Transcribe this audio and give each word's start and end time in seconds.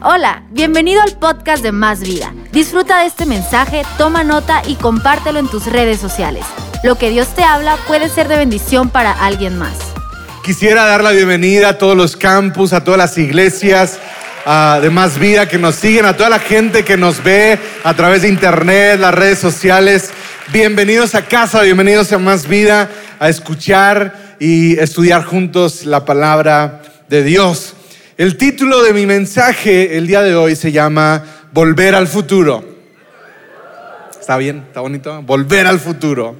Hola, 0.00 0.44
bienvenido 0.52 1.02
al 1.02 1.18
podcast 1.18 1.60
de 1.60 1.72
Más 1.72 1.98
Vida. 1.98 2.32
Disfruta 2.52 3.00
de 3.00 3.06
este 3.06 3.26
mensaje, 3.26 3.82
toma 3.96 4.22
nota 4.22 4.62
y 4.64 4.76
compártelo 4.76 5.40
en 5.40 5.48
tus 5.48 5.66
redes 5.66 5.98
sociales. 5.98 6.44
Lo 6.84 6.94
que 6.94 7.10
Dios 7.10 7.34
te 7.34 7.42
habla 7.42 7.76
puede 7.88 8.08
ser 8.08 8.28
de 8.28 8.36
bendición 8.36 8.90
para 8.90 9.10
alguien 9.10 9.58
más. 9.58 9.76
Quisiera 10.44 10.84
dar 10.84 11.02
la 11.02 11.10
bienvenida 11.10 11.70
a 11.70 11.78
todos 11.78 11.96
los 11.96 12.16
campus, 12.16 12.72
a 12.72 12.84
todas 12.84 12.98
las 12.98 13.18
iglesias 13.18 13.98
de 14.80 14.88
Más 14.90 15.18
Vida 15.18 15.48
que 15.48 15.58
nos 15.58 15.74
siguen, 15.74 16.04
a 16.04 16.16
toda 16.16 16.30
la 16.30 16.38
gente 16.38 16.84
que 16.84 16.96
nos 16.96 17.24
ve 17.24 17.58
a 17.82 17.94
través 17.94 18.22
de 18.22 18.28
internet, 18.28 19.00
las 19.00 19.12
redes 19.12 19.40
sociales. 19.40 20.10
Bienvenidos 20.52 21.16
a 21.16 21.22
casa, 21.22 21.62
bienvenidos 21.62 22.12
a 22.12 22.18
Más 22.18 22.46
Vida, 22.46 22.88
a 23.18 23.28
escuchar 23.28 24.36
y 24.38 24.78
estudiar 24.78 25.24
juntos 25.24 25.86
la 25.86 26.04
palabra 26.04 26.82
de 27.08 27.24
Dios. 27.24 27.74
El 28.18 28.36
título 28.36 28.82
de 28.82 28.92
mi 28.92 29.06
mensaje 29.06 29.96
el 29.96 30.08
día 30.08 30.22
de 30.22 30.34
hoy 30.34 30.56
se 30.56 30.72
llama 30.72 31.24
Volver 31.52 31.94
al 31.94 32.08
futuro. 32.08 32.64
¿Está 34.18 34.36
bien? 34.36 34.64
¿Está 34.66 34.80
bonito? 34.80 35.22
Volver 35.22 35.68
al 35.68 35.78
futuro. 35.78 36.34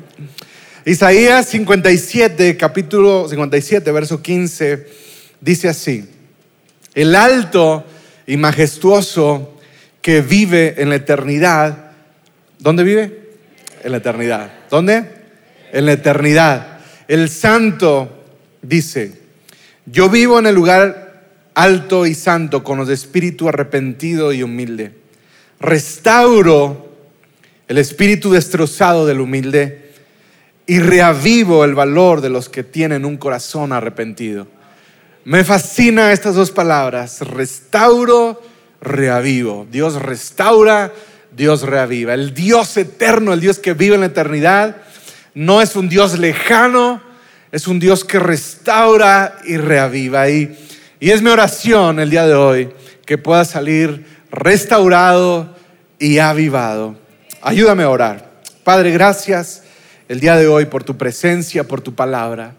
Isaías 0.85 1.47
57, 1.47 2.57
capítulo 2.57 3.29
57, 3.29 3.93
verso 3.93 4.21
15, 4.21 4.89
dice 5.41 5.69
así, 5.69 6.05
el 6.97 7.15
alto 7.15 7.85
y 8.27 8.37
majestuoso 8.37 9.57
que 10.03 10.21
vive 10.21 10.83
en 10.83 10.89
la 10.89 10.97
eternidad, 10.97 11.93
¿dónde 12.59 12.83
vive? 12.83 13.37
En 13.85 13.93
la 13.93 13.99
eternidad. 13.99 14.51
¿Dónde? 14.69 15.05
En 15.73 15.87
la 15.87 15.93
eternidad. 15.93 16.81
El 17.07 17.29
santo 17.29 18.25
dice, 18.63 19.13
yo 19.87 20.09
vivo 20.09 20.41
en 20.41 20.47
el 20.47 20.57
lugar 20.57 21.08
alto 21.59 22.07
y 22.07 22.15
santo, 22.15 22.63
con 22.63 22.79
los 22.79 22.87
de 22.87 22.95
espíritu 22.95 23.49
arrepentido 23.49 24.33
y 24.33 24.45
humilde. 24.45 24.93
Restauro 25.59 26.89
el 27.67 27.79
espíritu 27.79 28.31
destrozado 28.31 29.07
del 29.07 29.21
humilde 29.21 29.91
y 30.69 30.79
reavivo 30.79 31.65
el 31.65 31.75
valor 31.75 32.21
de 32.21 32.31
los 32.31 32.49
que 32.49 32.63
tienen 32.63 33.05
un 33.05 33.17
corazón 33.17 33.73
arrepentido. 33.73 34.47
Me 35.25 35.43
fascina 35.43 36.13
estas 36.13 36.37
dos 36.37 36.53
palabras, 36.53 37.23
restauro, 37.23 38.41
reavivo. 38.81 39.67
Dios 39.69 40.01
restaura, 40.01 40.93
Dios 41.37 41.63
reaviva. 41.63 42.15
El 42.15 42.35
Dios 42.35 42.77
eterno, 42.77 43.33
el 43.33 43.41
Dios 43.41 43.59
que 43.59 43.75
vive 43.75 43.97
en 43.97 44.03
la 44.03 44.07
eternidad, 44.07 44.77
no 45.35 45.61
es 45.61 45.75
un 45.75 45.89
Dios 45.89 46.21
lejano, 46.21 47.03
es 47.51 47.67
un 47.67 47.81
Dios 47.81 48.05
que 48.05 48.21
restaura 48.21 49.39
y 49.45 49.57
reaviva. 49.57 50.31
Y 50.31 50.57
y 51.01 51.11
es 51.11 51.23
mi 51.23 51.31
oración 51.31 52.01
el 52.01 52.11
día 52.11 52.27
de 52.27 52.35
hoy 52.35 52.71
que 53.07 53.19
pueda 53.19 53.45
salir 53.45 54.05
restaurado 54.31 55.57
y 55.99 56.19
avivado. 56.19 56.97
Ayúdame 57.41 57.85
a 57.85 57.91
orar. 57.91 58.31
Padre, 58.65 58.91
gracias 58.91 59.63
el 60.09 60.21
día 60.21 60.37
de 60.37 60.49
hoy 60.49 60.67
por 60.67 60.85
tu 60.85 60.97
presencia, 60.97 61.65
por 61.65 61.81
tu 61.81 61.95
palabra. 61.95 62.55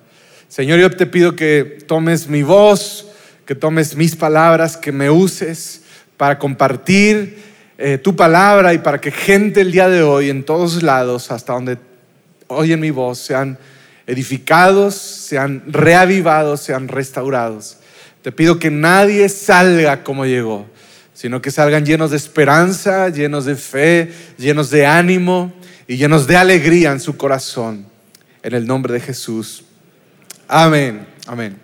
Señor, 0.47 0.79
yo 0.79 0.89
te 0.89 1.05
pido 1.05 1.35
que 1.35 1.79
tomes 1.85 2.27
mi 2.27 2.43
voz, 2.43 3.07
que 3.45 3.55
tomes 3.55 3.95
mis 3.95 4.15
palabras, 4.15 4.77
que 4.77 4.91
me 4.91 5.09
uses 5.09 5.81
para 6.15 6.39
compartir 6.39 7.37
eh, 7.77 7.97
tu 7.97 8.15
palabra 8.15 8.73
y 8.73 8.77
para 8.77 9.01
que 9.01 9.11
gente 9.11 9.61
el 9.61 9.71
día 9.71 9.89
de 9.89 10.01
hoy 10.01 10.29
en 10.29 10.43
todos 10.43 10.81
lados, 10.81 11.31
hasta 11.31 11.53
donde 11.53 11.77
oyen 12.47 12.79
mi 12.79 12.91
voz, 12.91 13.19
sean 13.19 13.57
edificados, 14.07 14.95
sean 14.95 15.63
reavivados, 15.67 16.61
sean 16.61 16.87
restaurados. 16.87 17.78
Te 18.21 18.31
pido 18.31 18.59
que 18.59 18.69
nadie 18.69 19.29
salga 19.29 20.03
como 20.03 20.25
llegó, 20.25 20.67
sino 21.13 21.41
que 21.41 21.51
salgan 21.51 21.85
llenos 21.85 22.11
de 22.11 22.17
esperanza, 22.17 23.09
llenos 23.09 23.45
de 23.45 23.55
fe, 23.55 24.11
llenos 24.37 24.69
de 24.69 24.85
ánimo 24.85 25.53
y 25.87 25.97
llenos 25.97 26.27
de 26.27 26.35
alegría 26.35 26.91
en 26.91 26.99
su 26.99 27.15
corazón. 27.15 27.85
En 28.43 28.53
el 28.53 28.65
nombre 28.65 28.93
de 28.93 28.99
Jesús. 28.99 29.63
Amén, 30.47 31.05
amén. 31.27 31.57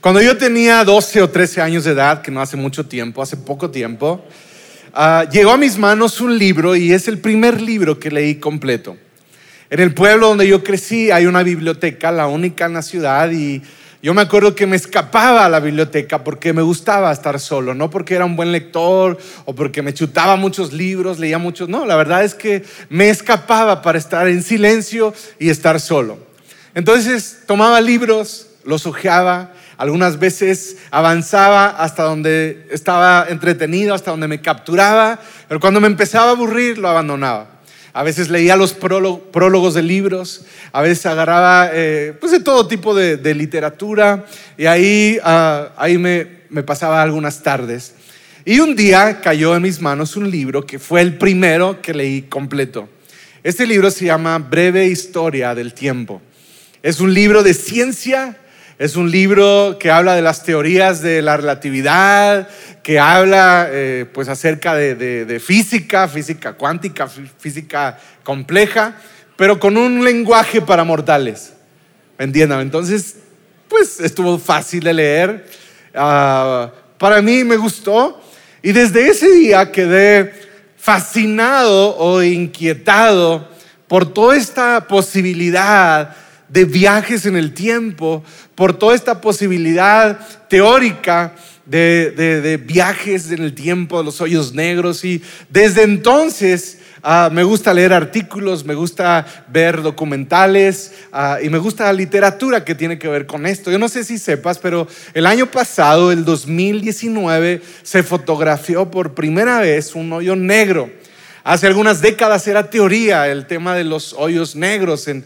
Cuando 0.00 0.22
yo 0.22 0.36
tenía 0.36 0.84
12 0.84 1.22
o 1.22 1.30
13 1.30 1.60
años 1.60 1.84
de 1.84 1.90
edad, 1.90 2.22
que 2.22 2.30
no 2.30 2.40
hace 2.40 2.56
mucho 2.56 2.86
tiempo, 2.86 3.20
hace 3.20 3.36
poco 3.36 3.70
tiempo, 3.70 4.24
ah, 4.94 5.24
llegó 5.30 5.50
a 5.50 5.56
mis 5.56 5.76
manos 5.76 6.20
un 6.20 6.38
libro 6.38 6.76
y 6.76 6.92
es 6.92 7.08
el 7.08 7.18
primer 7.18 7.60
libro 7.60 7.98
que 7.98 8.10
leí 8.10 8.36
completo. 8.36 8.96
En 9.70 9.80
el 9.80 9.92
pueblo 9.92 10.28
donde 10.28 10.48
yo 10.48 10.64
crecí 10.64 11.10
hay 11.10 11.26
una 11.26 11.42
biblioteca, 11.42 12.10
la 12.10 12.26
única 12.26 12.66
en 12.66 12.72
la 12.74 12.82
ciudad, 12.82 13.30
y 13.30 13.60
yo 14.00 14.14
me 14.14 14.22
acuerdo 14.22 14.54
que 14.54 14.66
me 14.66 14.76
escapaba 14.76 15.44
a 15.44 15.48
la 15.48 15.58
biblioteca 15.58 16.22
porque 16.22 16.52
me 16.52 16.62
gustaba 16.62 17.10
estar 17.10 17.40
solo, 17.40 17.74
no 17.74 17.90
porque 17.90 18.14
era 18.14 18.24
un 18.24 18.36
buen 18.36 18.52
lector 18.52 19.18
o 19.44 19.54
porque 19.54 19.82
me 19.82 19.92
chutaba 19.92 20.36
muchos 20.36 20.72
libros, 20.72 21.18
leía 21.18 21.38
muchos, 21.38 21.68
no, 21.68 21.84
la 21.84 21.96
verdad 21.96 22.22
es 22.22 22.34
que 22.34 22.64
me 22.90 23.10
escapaba 23.10 23.82
para 23.82 23.98
estar 23.98 24.28
en 24.28 24.42
silencio 24.42 25.12
y 25.40 25.48
estar 25.50 25.80
solo. 25.80 26.18
Entonces 26.74 27.40
tomaba 27.46 27.80
libros, 27.80 28.46
los 28.64 28.86
hojeaba, 28.86 29.52
algunas 29.78 30.18
veces 30.20 30.76
avanzaba 30.92 31.66
hasta 31.66 32.04
donde 32.04 32.68
estaba 32.70 33.26
entretenido, 33.28 33.94
hasta 33.94 34.12
donde 34.12 34.28
me 34.28 34.40
capturaba, 34.40 35.18
pero 35.48 35.58
cuando 35.58 35.80
me 35.80 35.88
empezaba 35.88 36.28
a 36.28 36.34
aburrir 36.34 36.78
lo 36.78 36.88
abandonaba. 36.88 37.57
A 37.98 38.04
veces 38.04 38.28
leía 38.28 38.54
los 38.54 38.74
prólogos 38.74 39.74
de 39.74 39.82
libros, 39.82 40.44
a 40.70 40.82
veces 40.82 41.04
agarraba 41.04 41.70
eh, 41.72 42.14
pues 42.20 42.30
de 42.30 42.38
todo 42.38 42.68
tipo 42.68 42.94
de, 42.94 43.34
literatura 43.34 44.24
y 44.56 44.66
ahí, 44.66 45.18
ah, 45.24 45.70
ahí 45.76 45.98
me, 45.98 46.28
me 46.48 46.62
pasaba 46.62 47.02
algunas 47.02 47.42
tardes. 47.42 47.96
Y 48.44 48.60
un 48.60 48.76
día 48.76 49.20
cayó 49.20 49.56
en 49.56 49.62
mis 49.62 49.80
manos 49.80 50.14
un 50.14 50.30
libro 50.30 50.64
que 50.64 50.78
fue 50.78 51.00
el 51.00 51.18
primero 51.18 51.82
que 51.82 51.92
leí 51.92 52.22
completo. 52.22 52.88
Este 53.42 53.66
libro 53.66 53.90
se 53.90 54.04
llama 54.04 54.38
Breve 54.38 54.86
Historia 54.86 55.52
del 55.56 55.74
Tiempo. 55.74 56.22
Es 56.84 57.00
un 57.00 57.12
libro 57.12 57.42
de 57.42 57.52
ciencia 57.52 58.38
es 58.78 58.94
un 58.94 59.10
libro 59.10 59.76
que 59.80 59.90
habla 59.90 60.14
de 60.14 60.22
las 60.22 60.44
teorías 60.44 61.02
de 61.02 61.20
la 61.20 61.36
relatividad, 61.36 62.48
que 62.82 63.00
habla 63.00 63.66
eh, 63.70 64.06
pues 64.12 64.28
acerca 64.28 64.76
de, 64.76 65.42
física, 65.44 66.06
física 66.06 66.52
cuántica, 66.52 67.08
física 67.08 67.98
compleja, 68.22 68.94
pero 69.36 69.58
con 69.58 69.76
un 69.76 70.04
lenguaje 70.04 70.60
para 70.60 70.84
mortales. 70.84 71.54
Entiendan, 72.18 72.60
entonces, 72.60 73.16
pues 73.68 73.98
estuvo 73.98 74.38
fácil 74.38 74.84
de 74.84 74.94
leer. 74.94 75.46
Ah, 75.92 76.70
para 76.98 77.20
mí 77.20 77.42
me 77.42 77.56
gustó 77.56 78.22
y 78.62 78.70
desde 78.70 79.08
ese 79.08 79.28
día 79.32 79.72
quedé 79.72 80.32
fascinado 80.76 81.96
o 81.96 82.22
inquietado 82.22 83.48
por 83.88 84.12
toda 84.12 84.36
esta 84.36 84.86
posibilidad 84.86 86.14
de 86.48 86.64
viajes 86.64 87.26
en 87.26 87.36
el 87.36 87.52
tiempo, 87.54 88.24
por 88.54 88.78
toda 88.78 88.94
esta 88.94 89.20
posibilidad 89.20 90.18
teórica 90.48 91.34
de, 91.66 92.60
viajes 92.64 93.30
en 93.30 93.42
el 93.42 93.54
tiempo, 93.54 93.98
de 93.98 94.04
los 94.04 94.20
hoyos 94.20 94.54
negros. 94.54 95.04
Y 95.04 95.22
desde 95.50 95.82
entonces 95.82 96.78
ah, 97.02 97.28
me 97.32 97.42
gusta 97.42 97.74
leer 97.74 97.92
artículos, 97.92 98.64
me 98.64 98.74
gusta 98.74 99.26
ver 99.48 99.82
documentales 99.82 100.92
ah, 101.12 101.38
y 101.42 101.50
me 101.50 101.58
gusta 101.58 101.84
la 101.84 101.92
literatura 101.92 102.64
que 102.64 102.74
tiene 102.74 102.98
que 102.98 103.08
ver 103.08 103.26
con 103.26 103.46
esto. 103.46 103.70
Yo 103.70 103.78
no 103.78 103.88
sé 103.88 104.04
si 104.04 104.18
sepas, 104.18 104.58
pero 104.58 104.88
el 105.14 105.26
año 105.26 105.46
pasado, 105.50 106.10
el 106.10 106.24
2019, 106.24 107.62
se 107.82 108.02
fotografió 108.02 108.90
por 108.90 109.14
primera 109.14 109.60
vez 109.60 109.94
un 109.94 110.12
hoyo 110.12 110.34
negro. 110.36 110.90
Hace 111.48 111.66
algunas 111.66 112.02
décadas 112.02 112.46
era 112.46 112.68
teoría 112.68 113.26
el 113.26 113.46
tema 113.46 113.74
de 113.74 113.82
los 113.82 114.12
hoyos 114.12 114.54
negros 114.54 115.08
en, 115.08 115.24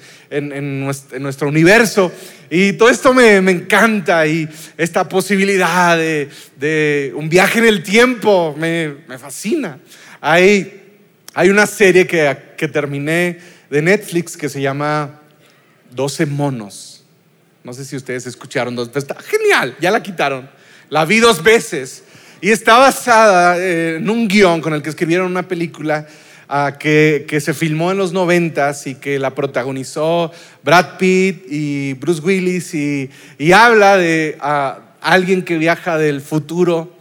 nuestro, 1.19 1.49
universo. 1.49 2.13
Y 2.49 2.75
todo 2.75 2.91
esto 2.91 3.13
me, 3.13 3.39
encanta 3.39 4.25
y 4.25 4.49
esta 4.79 5.09
posibilidad 5.09 5.97
de, 5.97 7.13
un 7.17 7.29
viaje 7.29 7.59
en 7.59 7.65
el 7.65 7.83
tiempo 7.83 8.55
me, 8.57 8.99
fascina. 9.19 9.81
Hay, 10.21 11.01
hay, 11.35 11.51
una 11.51 11.67
serie 11.67 12.07
que, 12.07 12.37
que 12.57 12.69
terminé 12.69 13.41
de 13.69 13.83
Netflix 13.83 14.37
que 14.37 14.49
se 14.49 14.61
llama 14.61 15.23
12 15.91 16.27
monos. 16.27 17.03
No 17.65 17.73
sé 17.73 17.85
si 17.85 17.97
ustedes 17.97 18.29
escucharon 18.29 18.77
dos, 18.77 18.91
pero 18.91 19.01
está 19.01 19.17
genial, 19.21 19.75
ya 19.81 19.91
la 19.91 20.01
quitaron. 20.01 20.49
La 20.89 21.05
vi 21.05 21.19
dos 21.19 21.43
veces 21.43 22.05
y 22.43 22.51
está 22.51 22.77
basada 22.77 23.57
eh, 23.57 23.97
en 23.99 24.11
un 24.11 24.27
guion 24.27 24.61
con 24.61 24.75
el 24.75 24.83
que 24.83 24.91
escribieron 24.91 25.31
una 25.31 25.47
película 25.47 26.09
ah, 26.49 26.77
que, 26.77 27.25
que, 27.29 27.41
se 27.41 27.55
filmó 27.55 27.93
en 27.93 27.99
los 27.99 28.13
noventas 28.13 28.89
y 28.89 28.97
que 28.97 29.21
la 29.21 29.33
protagonizó 29.33 30.33
Brad 30.65 30.99
Pitt 30.99 31.45
y 31.49 31.95
Bruce 31.95 32.21
Willis 32.21 32.75
y, 32.75 33.09
y 33.39 33.53
habla 33.53 33.97
de 33.97 34.37
ah, 34.41 34.81
alguien 35.01 35.43
que 35.43 35.57
viaja 35.57 35.97
del 35.99 36.21
futuro 36.21 36.93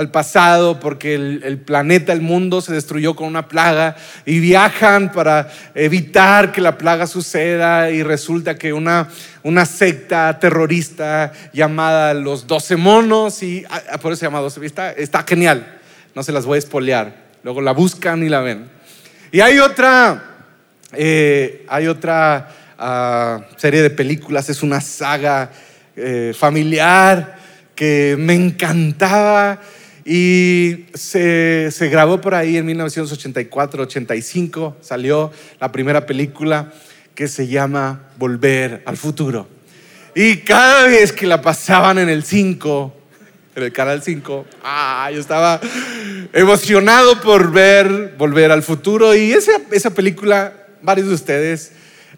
al 0.00 0.10
pasado 0.10 0.80
porque 0.80 1.14
el, 1.14 1.58
planeta, 1.58 2.14
el 2.14 2.22
mundo 2.22 2.62
se 2.62 2.72
destruyó 2.72 3.14
con 3.14 3.26
una 3.26 3.48
plaga 3.48 3.96
y 4.24 4.40
viajan 4.40 5.12
para 5.12 5.50
evitar 5.74 6.52
que 6.52 6.62
la 6.62 6.78
plaga 6.78 7.06
suceda 7.06 7.90
y 7.90 8.02
resulta 8.02 8.56
que 8.56 8.72
una, 8.72 9.08
una 9.42 9.66
secta 9.66 10.38
terrorista 10.38 11.32
llamada 11.52 12.14
los 12.14 12.46
doce 12.46 12.76
monos 12.76 13.42
y 13.42 13.62
ah, 13.68 13.82
ah, 13.92 13.98
por 13.98 14.12
eso 14.12 14.20
se 14.20 14.26
llama 14.26 14.40
12, 14.40 14.64
está, 14.64 14.90
está 14.92 15.22
genial, 15.28 15.78
no 16.14 16.22
se 16.22 16.32
las 16.32 16.46
voy 16.46 16.56
a 16.56 16.60
espolear, 16.60 17.14
luego 17.42 17.60
la 17.60 17.72
buscan 17.72 18.22
y 18.22 18.30
la 18.30 18.40
ven. 18.40 18.70
Y 19.30 19.40
hay 19.40 19.58
otra, 19.58 20.46
eh, 20.94 21.66
hay 21.68 21.88
otra 21.88 22.48
ah, 22.78 23.40
serie 23.58 23.82
de 23.82 23.90
películas, 23.90 24.48
es 24.48 24.62
una 24.62 24.80
saga 24.80 25.50
eh, 25.94 26.32
familiar 26.34 27.36
que 27.74 28.16
me 28.18 28.32
encantaba 28.32 29.60
y 30.12 30.86
se, 30.92 31.70
se 31.70 31.88
grabó 31.88 32.20
por 32.20 32.34
ahí 32.34 32.56
en 32.56 32.66
1984-85, 32.66 34.74
salió 34.80 35.30
la 35.60 35.70
primera 35.70 36.04
película 36.04 36.72
que 37.14 37.28
se 37.28 37.46
llama 37.46 38.08
Volver 38.18 38.82
al 38.86 38.96
Futuro. 38.96 39.46
Y 40.16 40.38
cada 40.38 40.88
vez 40.88 41.12
que 41.12 41.28
la 41.28 41.40
pasaban 41.40 41.98
en 41.98 42.08
el 42.08 42.24
5, 42.24 42.92
en 43.54 43.62
el 43.62 43.72
canal 43.72 44.02
5, 44.02 44.46
ah, 44.64 45.08
yo 45.14 45.20
estaba 45.20 45.60
emocionado 46.32 47.20
por 47.20 47.52
ver 47.52 48.16
Volver 48.18 48.50
al 48.50 48.64
Futuro. 48.64 49.14
Y 49.14 49.30
esa, 49.30 49.52
esa 49.70 49.90
película, 49.90 50.66
varios 50.82 51.06
de 51.06 51.14
ustedes 51.14 51.70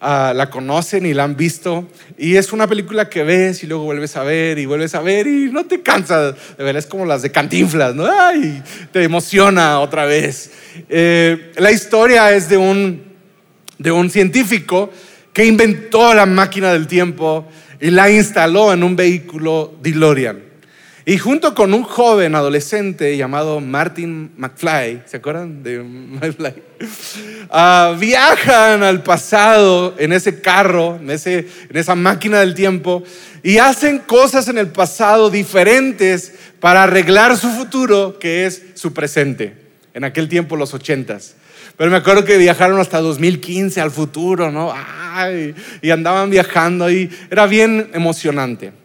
Ah, 0.04 0.32
la 0.34 0.50
conocen 0.50 1.06
y 1.06 1.14
la 1.14 1.22
han 1.22 1.36
visto. 1.36 1.86
Y 2.18 2.34
es 2.34 2.52
una 2.52 2.66
película 2.66 3.08
que 3.08 3.22
ves 3.22 3.62
y 3.62 3.68
luego 3.68 3.84
vuelves 3.84 4.16
a 4.16 4.24
ver 4.24 4.58
y 4.58 4.66
vuelves 4.66 4.96
a 4.96 5.00
ver 5.00 5.28
y 5.28 5.48
no 5.52 5.64
te 5.64 5.80
cansas 5.80 6.34
de 6.58 6.64
ver. 6.64 6.76
Es 6.76 6.86
como 6.86 7.06
las 7.06 7.22
de 7.22 7.30
Cantinflas, 7.30 7.94
¿no? 7.94 8.04
Ay, 8.10 8.60
te 8.90 9.04
emociona 9.04 9.78
otra 9.78 10.04
vez. 10.04 10.50
Eh, 10.88 11.52
la 11.56 11.70
historia 11.70 12.32
es 12.32 12.48
de 12.48 12.56
un, 12.56 13.00
de 13.78 13.92
un 13.92 14.10
científico 14.10 14.90
que 15.32 15.44
inventó 15.44 16.12
la 16.14 16.26
máquina 16.26 16.72
del 16.72 16.88
tiempo 16.88 17.46
y 17.80 17.92
la 17.92 18.10
instaló 18.10 18.72
en 18.72 18.82
un 18.82 18.96
vehículo 18.96 19.72
DeLorean. 19.80 20.51
Y 21.04 21.18
junto 21.18 21.52
con 21.54 21.74
un 21.74 21.82
joven 21.82 22.36
adolescente 22.36 23.16
llamado 23.16 23.58
Martin 23.58 24.30
McFly, 24.36 25.02
¿se 25.06 25.16
acuerdan 25.16 25.62
de 25.62 25.78
McFly? 25.82 26.54
Ah, 27.50 27.96
viajan 27.98 28.84
al 28.84 29.02
pasado 29.02 29.96
en 29.98 30.12
ese 30.12 30.40
carro, 30.40 30.98
en, 31.00 31.10
ese, 31.10 31.48
en 31.68 31.76
esa 31.76 31.96
máquina 31.96 32.38
del 32.40 32.54
tiempo, 32.54 33.02
y 33.42 33.58
hacen 33.58 33.98
cosas 33.98 34.46
en 34.46 34.58
el 34.58 34.68
pasado 34.68 35.28
diferentes 35.28 36.34
para 36.60 36.84
arreglar 36.84 37.36
su 37.36 37.48
futuro, 37.50 38.18
que 38.20 38.46
es 38.46 38.62
su 38.74 38.92
presente. 38.92 39.56
En 39.94 40.04
aquel 40.04 40.28
tiempo, 40.28 40.56
los 40.56 40.72
ochentas. 40.72 41.34
Pero 41.76 41.90
me 41.90 41.96
acuerdo 41.96 42.24
que 42.24 42.38
viajaron 42.38 42.78
hasta 42.78 43.00
2015 43.00 43.80
al 43.80 43.90
futuro, 43.90 44.52
¿no? 44.52 44.72
y 45.82 45.90
andaban 45.90 46.30
viajando 46.30 46.90
y 46.90 47.10
era 47.30 47.46
bien 47.46 47.90
emocionante. 47.92 48.81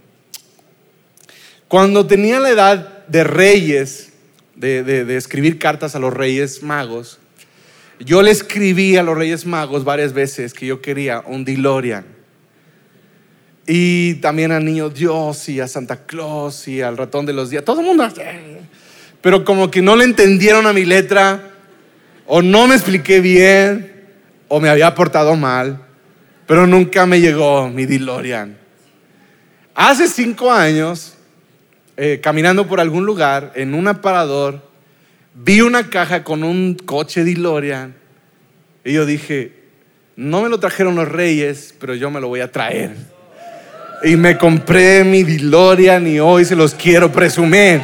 Cuando 1.67 2.07
tenía 2.07 2.39
la 2.39 2.49
edad 2.49 3.05
de 3.07 3.23
reyes, 3.25 4.13
de, 4.55 5.17
escribir 5.17 5.59
cartas 5.59 5.95
a 5.95 5.99
los 5.99 6.13
reyes 6.13 6.63
magos, 6.63 7.19
yo 7.99 8.21
le 8.21 8.31
escribí 8.31 8.95
a 8.95 9.03
los 9.03 9.17
reyes 9.17 9.45
magos 9.45 9.83
varias 9.83 10.13
veces 10.13 10.53
que 10.53 10.65
yo 10.65 10.81
quería 10.81 11.23
un 11.25 11.43
DeLorean. 11.43 12.05
Y 13.65 14.15
también 14.15 14.53
al 14.53 14.63
niño 14.63 14.89
Dios 14.89 15.49
y 15.49 15.59
a 15.59 15.67
Santa 15.67 16.05
Claus 16.05 16.69
y 16.69 16.81
al 16.81 16.95
ratón 16.95 17.25
de 17.25 17.33
los 17.33 17.49
días. 17.49 17.65
Todo 17.65 17.81
el 17.81 17.87
mundo. 17.87 18.07
Pero 19.21 19.43
como 19.43 19.69
que 19.69 19.81
no 19.81 19.97
le 19.97 20.05
entendieron 20.05 20.67
a 20.67 20.73
mi 20.73 20.85
letra, 20.85 21.51
o 22.27 22.41
no 22.41 22.67
me 22.67 22.75
expliqué 22.75 23.19
bien, 23.19 24.05
o 24.47 24.61
me 24.61 24.69
había 24.69 24.95
portado 24.95 25.35
mal, 25.35 25.81
pero 26.45 26.65
nunca 26.65 27.05
me 27.05 27.19
llegó 27.19 27.67
mi 27.69 27.85
DeLorean. 27.85 28.57
Hace 29.75 30.07
cinco 30.07 30.49
años 30.49 31.16
eh, 31.97 32.19
caminando 32.21 32.67
por 32.67 32.79
algún 32.79 33.07
lugar, 33.07 33.53
en 33.55 33.73
un 33.73 33.87
aparador, 33.87 34.61
vi 35.33 35.61
una 35.61 35.89
caja 35.89 36.23
con 36.23 36.43
un 36.43 36.75
coche 36.75 37.23
DeLorean 37.23 37.95
y 38.85 38.93
yo 38.93 39.05
dije, 39.05 39.51
no 40.15 40.43
me 40.43 40.49
lo 40.49 40.59
trajeron 40.59 40.95
los 40.95 41.07
reyes, 41.07 41.73
pero 41.79 41.95
yo 41.95 42.11
me 42.11 42.21
lo 42.21 42.27
voy 42.27 42.41
a 42.41 42.51
traer. 42.51 42.95
Y 44.03 44.15
me 44.15 44.37
compré 44.37 45.03
mi 45.03 45.23
DeLorean 45.23 46.07
y 46.07 46.19
hoy 46.19 46.45
se 46.45 46.55
los 46.55 46.75
quiero 46.75 47.11
presumir. 47.11 47.81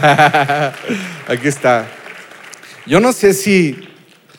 Aquí 1.28 1.48
está. 1.48 1.86
Yo 2.86 3.00
no 3.00 3.12
sé 3.12 3.34
si 3.34 3.76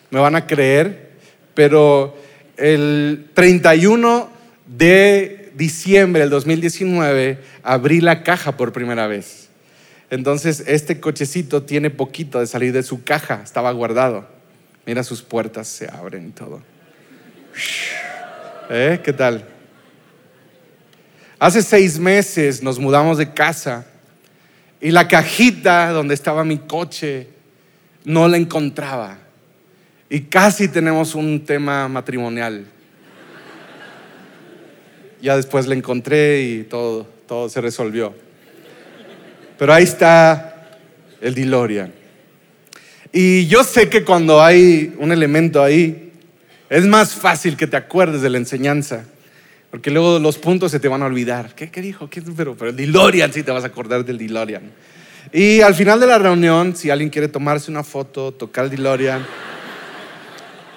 me 0.09 0.19
van 0.19 0.35
a 0.35 0.47
creer, 0.47 1.11
pero 1.53 2.17
el 2.57 3.27
31 3.33 4.29
de 4.65 5.38
diciembre 5.59 6.21
del 6.21 6.29
2019 6.31 7.37
abrí 7.61 7.99
la 7.99 8.23
caja 8.23 8.55
por 8.57 8.71
primera 8.71 9.05
vez. 9.07 9.49
Entonces, 10.09 10.63
este 10.65 10.99
cochecito 10.99 11.63
tiene 11.63 11.91
poquito 11.91 12.39
de 12.39 12.47
salir 12.47 12.73
de 12.73 12.81
su 12.81 13.03
caja, 13.03 13.41
estaba 13.43 13.71
guardado. 13.71 14.25
Mira, 14.87 15.03
sus 15.03 15.21
puertas 15.21 15.67
se 15.67 15.87
abren 15.87 16.29
y 16.29 16.31
todo. 16.31 16.61
¿Eh? 18.71 19.01
¿Qué 19.03 19.13
tal? 19.13 19.45
Hace 21.37 21.61
seis 21.61 21.99
meses 21.99 22.63
nos 22.63 22.79
mudamos 22.79 23.17
de 23.17 23.31
casa 23.33 23.85
y 24.81 24.91
la 24.91 25.07
cajita 25.07 25.91
donde 25.91 26.13
estaba 26.13 26.43
mi 26.43 26.57
coche 26.57 27.27
no 28.05 28.27
la 28.29 28.37
encontraba. 28.37 29.17
Y 30.09 30.21
casi 30.21 30.69
tenemos 30.69 31.15
un 31.15 31.43
tema 31.45 31.87
matrimonial 31.87 32.65
ya 35.21 35.35
después 35.35 35.67
la 35.67 35.75
encontré 35.75 36.41
y 36.41 36.63
todo, 36.63 37.07
todo 37.27 37.49
se 37.49 37.61
resolvió. 37.61 38.13
Pero 39.57 39.73
ahí 39.73 39.83
está 39.83 40.77
el 41.21 41.35
DeLorean. 41.35 41.93
Y 43.11 43.47
yo 43.47 43.63
sé 43.63 43.89
que 43.89 44.03
cuando 44.03 44.41
hay 44.41 44.95
un 44.99 45.11
elemento 45.11 45.63
ahí, 45.63 46.13
es 46.69 46.85
más 46.85 47.13
fácil 47.13 47.57
que 47.57 47.67
te 47.67 47.75
acuerdes 47.75 48.21
de 48.21 48.29
la 48.29 48.37
enseñanza. 48.37 49.05
Porque 49.71 49.91
luego 49.91 50.19
los 50.19 50.37
puntos 50.37 50.71
se 50.71 50.79
te 50.79 50.87
van 50.87 51.03
a 51.03 51.05
olvidar. 51.05 51.53
¿Qué, 51.55 51.69
qué 51.69 51.81
dijo? 51.81 52.09
¿Qué? 52.09 52.21
Pero, 52.21 52.55
pero 52.55 52.71
el 52.71 52.75
DeLorean 52.75 53.33
sí 53.33 53.43
te 53.43 53.51
vas 53.51 53.63
a 53.63 53.67
acordar 53.67 54.05
del 54.05 54.17
DeLorean. 54.17 54.71
Y 55.31 55.61
al 55.61 55.75
final 55.75 55.99
de 55.99 56.07
la 56.07 56.17
reunión, 56.17 56.75
si 56.75 56.89
alguien 56.89 57.09
quiere 57.09 57.27
tomarse 57.27 57.69
una 57.69 57.83
foto, 57.83 58.31
tocar 58.31 58.65
el 58.65 58.71
DeLorean, 58.71 59.25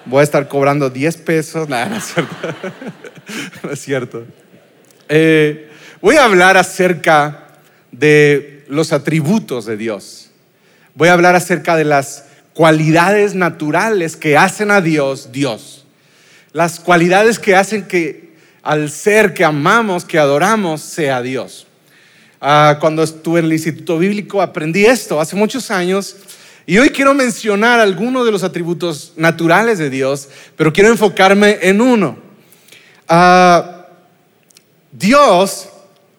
voy 0.06 0.20
a 0.20 0.24
estar 0.24 0.48
cobrando 0.48 0.90
10 0.90 1.16
pesos. 1.18 1.68
Nada, 1.68 1.86
no 1.86 1.96
es 1.96 2.04
cierto. 2.04 2.36
no 3.62 3.70
es 3.70 3.80
cierto. 3.80 4.24
Eh, 5.08 5.70
voy 6.00 6.16
a 6.16 6.24
hablar 6.24 6.56
acerca 6.56 7.48
de 7.90 8.64
los 8.68 8.92
atributos 8.92 9.66
de 9.66 9.76
Dios. 9.76 10.30
Voy 10.94 11.08
a 11.08 11.12
hablar 11.12 11.34
acerca 11.34 11.76
de 11.76 11.84
las 11.84 12.24
cualidades 12.54 13.34
naturales 13.34 14.16
que 14.16 14.36
hacen 14.36 14.70
a 14.70 14.80
Dios 14.80 15.32
Dios. 15.32 15.84
Las 16.52 16.80
cualidades 16.80 17.38
que 17.38 17.56
hacen 17.56 17.84
que 17.84 18.32
al 18.62 18.90
ser 18.90 19.34
que 19.34 19.44
amamos, 19.44 20.04
que 20.04 20.18
adoramos, 20.18 20.80
sea 20.82 21.22
Dios. 21.22 21.66
Ah, 22.40 22.78
cuando 22.80 23.02
estuve 23.02 23.40
en 23.40 23.46
el 23.46 23.52
Instituto 23.52 23.98
Bíblico 23.98 24.42
aprendí 24.42 24.84
esto 24.84 25.20
hace 25.20 25.36
muchos 25.36 25.70
años 25.70 26.16
y 26.66 26.78
hoy 26.78 26.90
quiero 26.90 27.12
mencionar 27.14 27.80
algunos 27.80 28.24
de 28.24 28.32
los 28.32 28.44
atributos 28.44 29.14
naturales 29.16 29.78
de 29.78 29.90
Dios, 29.90 30.28
pero 30.56 30.72
quiero 30.72 30.90
enfocarme 30.90 31.58
en 31.62 31.80
uno. 31.80 32.18
Uh, 33.10 33.82
Dios, 34.92 35.68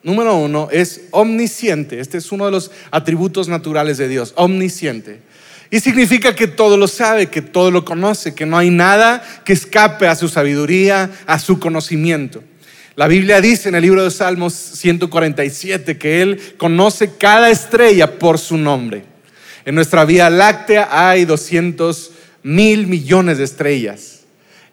número 0.02 0.36
uno, 0.36 0.68
es 0.70 1.02
omnisciente. 1.12 1.98
Este 1.98 2.18
es 2.18 2.30
uno 2.30 2.44
de 2.44 2.50
los 2.50 2.70
atributos 2.90 3.48
naturales 3.48 3.96
de 3.96 4.08
Dios, 4.08 4.34
omnisciente. 4.36 5.22
Y 5.70 5.80
significa 5.80 6.36
que 6.36 6.46
todo 6.46 6.76
lo 6.76 6.88
sabe, 6.88 7.28
que 7.28 7.40
todo 7.40 7.70
lo 7.70 7.84
conoce, 7.84 8.34
que 8.34 8.44
no 8.44 8.58
hay 8.58 8.68
nada 8.68 9.24
que 9.44 9.54
escape 9.54 10.06
a 10.06 10.14
su 10.14 10.28
sabiduría, 10.28 11.10
a 11.26 11.38
su 11.38 11.58
conocimiento. 11.58 12.44
La 12.96 13.08
Biblia 13.08 13.40
dice 13.40 13.70
en 13.70 13.74
el 13.74 13.82
libro 13.82 14.04
de 14.04 14.10
Salmos 14.10 14.52
147 14.52 15.98
que 15.98 16.22
Él 16.22 16.40
conoce 16.58 17.16
cada 17.16 17.50
estrella 17.50 18.18
por 18.18 18.38
su 18.38 18.56
nombre. 18.56 19.13
En 19.64 19.74
nuestra 19.74 20.04
Vía 20.04 20.28
Láctea 20.28 20.88
hay 20.90 21.24
200 21.24 22.10
mil 22.42 22.86
millones 22.86 23.38
de 23.38 23.44
estrellas 23.44 24.20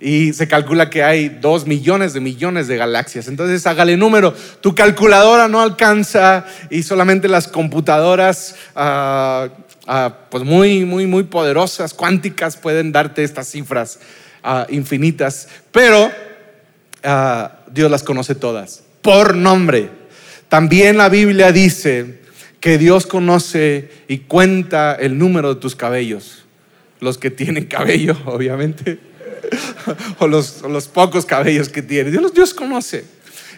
y 0.01 0.33
se 0.33 0.48
calcula 0.48 0.89
que 0.89 1.03
hay 1.03 1.29
dos 1.29 1.67
millones 1.67 2.13
de 2.13 2.19
millones 2.19 2.67
de 2.67 2.75
galaxias. 2.75 3.27
Entonces 3.27 3.65
hágale 3.67 3.95
número. 3.95 4.33
Tu 4.60 4.74
calculadora 4.74 5.48
no 5.48 5.62
alcanza 5.62 6.45
y 6.69 6.83
solamente 6.83 7.27
las 7.27 7.48
computadoras 7.48 8.55
ah, 8.75 9.50
ah, 9.88 10.13
pues 10.29 10.43
muy, 10.43 10.86
muy, 10.86 11.05
muy 11.05 11.24
poderosas, 11.24 11.93
cuánticas, 11.93 12.57
pueden 12.57 12.91
darte 12.91 13.24
estas 13.24 13.48
cifras 13.48 14.00
ah, 14.43 14.65
infinitas. 14.69 15.48
Pero 15.71 16.12
Dios 17.71 17.89
las 17.89 18.03
conoce 18.03 18.36
todas, 18.36 18.83
por 19.01 19.36
nombre. 19.36 19.89
También 20.50 20.98
la 20.98 21.10
Biblia 21.10 21.51
dice 21.51 22.20
que 22.61 22.77
Dios 22.77 23.07
conoce 23.07 23.89
y 24.07 24.19
cuenta 24.19 24.95
el 24.95 25.17
número 25.17 25.55
de 25.55 25.59
tus 25.59 25.75
cabellos. 25.75 26.45
Los 27.01 27.17
que 27.17 27.31
tienen 27.31 27.65
cabello, 27.65 28.15
obviamente, 28.25 28.99
o 30.19 30.27
los, 30.27 30.61
pocos 30.93 31.25
cabellos 31.25 31.67
que 31.67 31.81
tienen. 31.81 32.13
Dios, 32.13 32.33
Dios 32.33 32.53
conoce. 32.53 33.03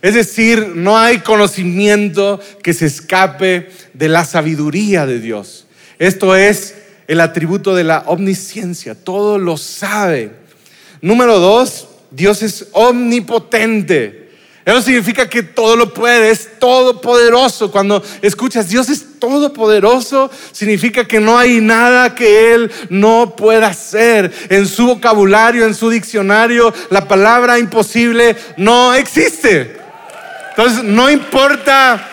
Es 0.02 0.16
decir, 0.16 0.72
no 0.76 0.98
hay 0.98 1.20
conocimiento 1.20 2.40
que 2.64 2.74
se 2.74 2.86
escape 2.86 3.70
de 3.94 4.10
la 4.10 4.26
sabiduría 4.26 5.06
de 5.06 5.20
Dios. 5.20 5.68
Esto 6.00 6.36
es 6.36 6.76
el 7.08 7.20
atributo 7.20 7.76
de 7.76 7.84
la 7.84 8.04
omnisciencia, 8.08 8.96
todo 8.96 9.38
lo 9.38 9.58
sabe. 9.58 10.32
Número 11.02 11.40
dos, 11.40 11.90
Dios 12.12 12.42
es 12.42 12.68
omnipotente. 12.72 14.23
Eso 14.66 14.82
significa 14.82 15.28
que 15.28 15.44
todo 15.44 15.76
lo 15.76 15.94
puede, 15.94 16.32
es 16.32 16.58
todopoderoso. 16.58 17.70
Cuando 17.70 18.02
escuchas 18.22 18.70
Dios 18.70 18.90
es 18.90 19.20
todopoderoso, 19.20 20.32
significa 20.54 21.06
que 21.06 21.20
no 21.20 21.38
hay 21.38 21.60
nada 21.60 22.16
que 22.16 22.54
Él 22.54 22.72
no 22.90 23.36
pueda 23.36 23.68
hacer. 23.68 24.32
En 24.50 24.66
su 24.66 24.86
vocabulario, 24.86 25.66
en 25.66 25.76
su 25.76 25.90
diccionario, 25.90 26.74
la 26.90 27.08
palabra 27.08 27.60
imposible 27.60 28.38
no 28.56 28.94
existe. 28.94 29.78
Entonces, 30.52 30.84
no 30.84 31.10
importa 31.10 32.10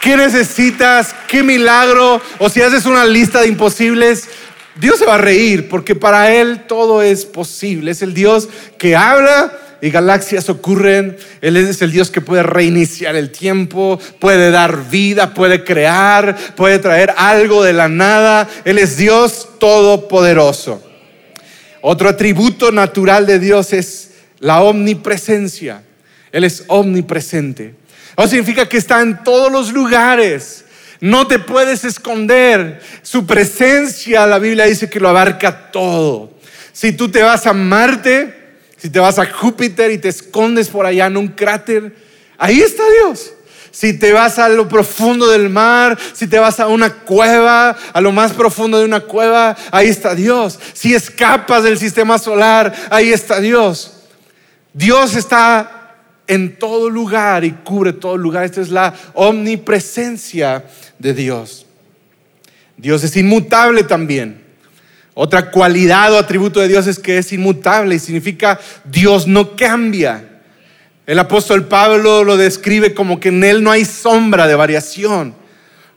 qué 0.00 0.16
necesitas, 0.16 1.14
qué 1.26 1.42
milagro, 1.42 2.20
o 2.38 2.48
si 2.48 2.62
haces 2.62 2.86
una 2.86 3.04
lista 3.04 3.40
de 3.40 3.48
imposibles, 3.48 4.28
Dios 4.76 4.98
se 4.98 5.06
va 5.06 5.14
a 5.14 5.18
reír 5.18 5.68
porque 5.68 5.94
para 5.94 6.32
Él 6.32 6.66
todo 6.68 7.02
es 7.02 7.24
posible. 7.24 7.90
Es 7.90 8.02
el 8.02 8.14
Dios 8.14 8.48
que 8.78 8.94
habla 8.94 9.52
y 9.84 9.90
galaxias 9.90 10.48
ocurren. 10.48 11.14
Él 11.42 11.58
es 11.58 11.82
el 11.82 11.92
Dios 11.92 12.10
que 12.10 12.22
puede 12.22 12.42
reiniciar 12.42 13.16
el 13.16 13.30
tiempo, 13.30 14.00
puede 14.18 14.50
dar 14.50 14.88
vida, 14.88 15.34
puede 15.34 15.62
crear, 15.62 16.34
puede 16.56 16.78
traer 16.78 17.12
algo 17.18 17.62
de 17.62 17.74
la 17.74 17.90
nada. 17.90 18.48
Él 18.64 18.78
es 18.78 18.96
Dios 18.96 19.46
todopoderoso. 19.60 20.82
Otro 21.82 22.08
atributo 22.08 22.72
natural 22.72 23.26
de 23.26 23.38
Dios 23.38 23.74
es 23.74 24.12
la 24.38 24.62
omnipresencia. 24.62 25.82
Él 26.32 26.44
es 26.44 26.64
omnipresente. 26.68 27.74
Eso 28.16 28.28
significa 28.28 28.66
que 28.66 28.78
está 28.78 29.02
en 29.02 29.22
todos 29.22 29.52
los 29.52 29.70
lugares. 29.70 30.64
No 31.00 31.26
te 31.26 31.38
puedes 31.38 31.84
esconder. 31.84 32.80
Su 33.02 33.26
presencia, 33.26 34.26
la 34.26 34.38
Biblia 34.38 34.64
dice 34.64 34.88
que 34.88 34.98
lo 34.98 35.10
abarca 35.10 35.70
todo. 35.70 36.32
Si 36.72 36.92
tú 36.92 37.10
te 37.10 37.22
vas 37.22 37.46
a 37.46 37.52
Marte, 37.52 38.33
si 38.84 38.90
te 38.90 39.00
vas 39.00 39.18
a 39.18 39.24
Júpiter 39.24 39.90
y 39.92 39.96
te 39.96 40.10
escondes 40.10 40.68
por 40.68 40.84
allá 40.84 41.06
en 41.06 41.16
un 41.16 41.28
cráter, 41.28 41.96
ahí 42.36 42.60
está 42.60 42.82
Dios. 43.00 43.32
Si 43.70 43.98
te 43.98 44.12
vas 44.12 44.38
a 44.38 44.50
lo 44.50 44.68
profundo 44.68 45.26
del 45.30 45.48
mar, 45.48 45.98
si 46.12 46.26
te 46.26 46.38
vas 46.38 46.60
a 46.60 46.66
una 46.66 46.92
cueva, 46.92 47.70
a 47.94 48.00
lo 48.02 48.12
más 48.12 48.34
profundo 48.34 48.78
de 48.78 48.84
una 48.84 49.00
cueva, 49.00 49.56
ahí 49.70 49.88
está 49.88 50.14
Dios. 50.14 50.60
Si 50.74 50.94
escapas 50.94 51.64
del 51.64 51.78
sistema 51.78 52.18
solar, 52.18 52.74
ahí 52.90 53.10
está 53.10 53.40
Dios. 53.40 54.02
Dios 54.74 55.16
está 55.16 55.96
en 56.26 56.58
todo 56.58 56.90
lugar 56.90 57.42
y 57.42 57.52
cubre 57.52 57.94
todo 57.94 58.18
lugar. 58.18 58.44
Esta 58.44 58.60
es 58.60 58.68
la 58.68 58.92
omnipresencia 59.14 60.62
de 60.98 61.14
Dios. 61.14 61.64
Dios 62.76 63.02
es 63.02 63.16
inmutable 63.16 63.84
también. 63.84 64.43
Otra 65.14 65.52
cualidad 65.52 66.12
o 66.12 66.18
atributo 66.18 66.60
de 66.60 66.68
Dios 66.68 66.88
es 66.88 66.98
que 66.98 67.18
es 67.18 67.32
inmutable 67.32 67.94
y 67.94 67.98
significa 68.00 68.58
Dios 68.84 69.28
no 69.28 69.54
cambia. 69.54 70.40
El 71.06 71.18
apóstol 71.20 71.66
Pablo 71.66 72.24
lo 72.24 72.36
describe 72.36 72.94
como 72.94 73.20
que 73.20 73.28
en 73.28 73.44
él 73.44 73.62
no 73.62 73.70
hay 73.70 73.84
sombra 73.84 74.48
de 74.48 74.56
variación. 74.56 75.34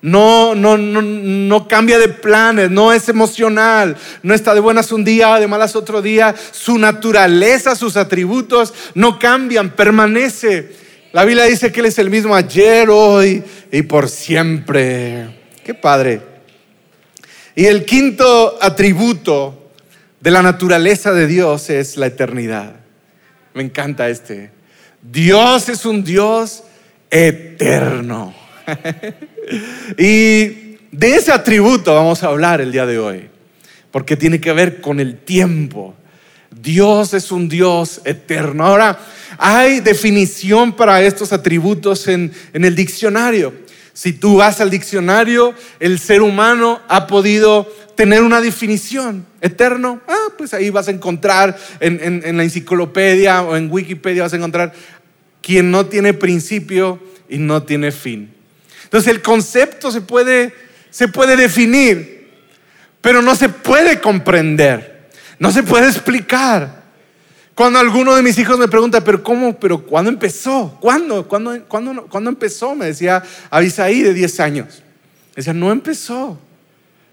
No, 0.04 0.54
no, 0.54 0.78
no, 0.78 1.02
no 1.02 1.68
cambia 1.68 1.98
de 1.98 2.10
planes, 2.10 2.70
no 2.70 2.94
es 2.94 3.10
emocional, 3.10 3.98
no 4.22 4.36
está 4.36 4.54
de 4.54 4.60
buenas 4.60 4.92
un 4.92 5.04
día, 5.04 5.40
de 5.40 5.48
malas 5.48 5.76
otro 5.76 6.04
día. 6.04 6.36
Su 6.52 6.78
naturaleza, 6.78 7.76
sus 7.76 7.98
atributos 7.98 8.74
no 8.94 9.18
cambian, 9.18 9.72
permanece. 9.72 10.72
La 11.12 11.26
Biblia 11.26 11.46
dice 11.46 11.72
que 11.72 11.80
Él 11.80 11.88
es 11.88 11.98
el 11.98 12.12
mismo 12.12 12.36
ayer, 12.36 12.90
hoy 12.92 13.44
y 13.72 13.82
por 13.82 14.08
siempre. 14.08 15.40
Qué 15.64 15.74
padre. 15.74 16.37
Y 17.58 17.66
el 17.66 17.86
quinto 17.86 18.60
atributo 18.62 19.72
de 20.20 20.30
la 20.30 20.44
naturaleza 20.44 21.12
de 21.12 21.26
Dios 21.26 21.72
es 21.72 21.98
la 21.98 22.06
eternidad. 22.06 22.76
Me 23.56 23.64
encanta 23.64 24.10
este. 24.10 24.52
Dios 25.02 25.68
es 25.68 25.84
un 25.84 26.04
Dios 26.04 26.62
eterno. 27.10 28.36
y 29.98 30.78
de 30.92 31.16
ese 31.16 31.32
atributo 31.32 31.96
vamos 31.96 32.22
a 32.22 32.28
hablar 32.28 32.62
el 32.62 32.72
día 32.72 32.86
de 32.86 33.00
hoy, 33.00 33.28
porque 33.90 34.16
tiene 34.16 34.40
que 34.40 34.54
ver 34.54 34.80
con 34.80 35.00
el 35.00 35.18
tiempo. 35.18 35.96
Dios 36.52 37.16
es 37.16 37.32
un 37.32 37.50
Dios 37.50 38.02
eterno. 38.06 38.68
Ahora, 38.68 39.00
hay 39.40 39.80
definición 39.80 40.74
para 40.74 41.02
estos 41.02 41.34
atributos 41.34 42.08
en, 42.08 42.32
en 42.54 42.66
el 42.66 42.76
diccionario. 42.76 43.52
Si 43.98 44.14
tú 44.14 44.38
vas 44.38 44.62
al 44.62 44.70
diccionario, 44.70 45.56
el 45.80 45.98
ser 45.98 46.22
humano 46.22 46.80
ha 46.88 47.08
podido 47.08 47.68
tener 47.96 48.22
una 48.22 48.42
definición. 48.42 49.26
Eterno, 49.42 50.02
ah, 50.08 50.28
pues 50.38 50.54
ahí 50.54 50.70
vas 50.70 50.88
a 50.88 50.92
encontrar 50.92 51.58
en, 51.80 52.38
la 52.38 52.44
enciclopedia 52.44 53.42
o 53.42 53.58
en 53.58 53.72
Wikipedia 53.72 54.22
vas 54.22 54.34
a 54.34 54.36
encontrar 54.36 54.72
quien 55.42 55.72
no 55.72 55.88
tiene 55.88 56.14
principio 56.14 57.00
y 57.28 57.40
no 57.40 57.64
tiene 57.64 57.92
fin. 57.92 58.32
Entonces 58.84 59.12
el 59.12 59.24
concepto 59.24 59.90
se 59.90 60.02
puede, 60.02 60.54
se 60.92 61.08
puede 61.08 61.36
definir, 61.36 62.30
pero 63.02 63.24
no 63.24 63.34
se 63.34 63.50
puede 63.50 64.00
comprender, 64.00 65.10
no 65.40 65.52
se 65.52 65.64
puede 65.64 65.88
explicar. 65.88 66.84
Cuando 67.58 67.80
alguno 67.80 68.16
de 68.16 68.22
mis 68.22 68.38
hijos 68.38 68.60
me 68.60 68.68
pregunta, 68.68 69.04
pero 69.04 69.24
¿cómo? 69.24 69.58
¿Pero 69.58 69.82
cuándo 69.82 70.12
empezó? 70.12 70.78
¿Cuándo? 70.80 71.28
¿Cuándo, 71.28 71.60
cuándo, 71.68 72.06
cuándo 72.06 72.30
empezó? 72.30 72.76
Me 72.76 72.86
decía 72.86 73.24
Abisaí 73.50 74.04
de 74.04 74.14
10 74.14 74.40
años. 74.42 74.84
Decía, 75.36 75.54
no 75.54 75.72
empezó. 75.72 76.38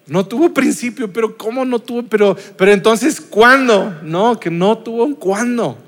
No 0.06 0.26
tuvo 0.26 0.52
principio, 0.52 1.10
pero 1.10 1.38
¿cómo 1.38 1.64
no 1.64 1.78
tuvo? 1.78 2.02
Pero, 2.02 2.36
pero 2.58 2.72
entonces, 2.72 3.22
¿cuándo? 3.22 3.98
No, 4.02 4.38
que 4.38 4.50
no 4.50 4.76
tuvo 4.76 5.04
un 5.04 5.14
cuándo. 5.14 5.78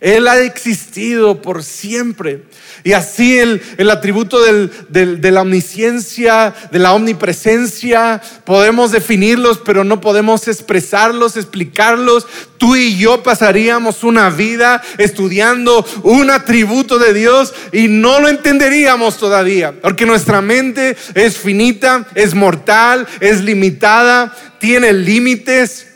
Él 0.00 0.28
ha 0.28 0.38
existido 0.40 1.42
por 1.42 1.62
siempre. 1.62 2.42
Y 2.82 2.92
así 2.92 3.38
el, 3.38 3.90
atributo 3.90 4.40
de 4.40 5.30
la 5.30 5.42
omnisciencia, 5.42 6.54
de 6.72 6.78
la 6.78 6.94
omnipresencia, 6.94 8.22
podemos 8.44 8.92
definirlos, 8.92 9.60
pero 9.62 9.84
no 9.84 10.00
podemos 10.00 10.48
expresarlos, 10.48 11.36
explicarlos. 11.36 12.26
Tú 12.56 12.76
y 12.76 12.96
yo 12.96 13.22
pasaríamos 13.22 14.02
una 14.02 14.30
vida 14.30 14.82
estudiando 14.96 15.84
un 16.02 16.30
atributo 16.30 16.98
de 16.98 17.12
Dios 17.12 17.52
y 17.72 17.88
no 17.88 18.20
lo 18.20 18.28
entenderíamos 18.28 19.18
todavía, 19.18 19.74
porque 19.82 20.06
nuestra 20.06 20.40
mente 20.40 20.96
es 21.14 21.36
finita, 21.36 22.06
es 22.14 22.34
mortal, 22.34 23.06
es 23.20 23.42
limitada, 23.42 24.34
tiene 24.58 24.94
límites. 24.94 25.86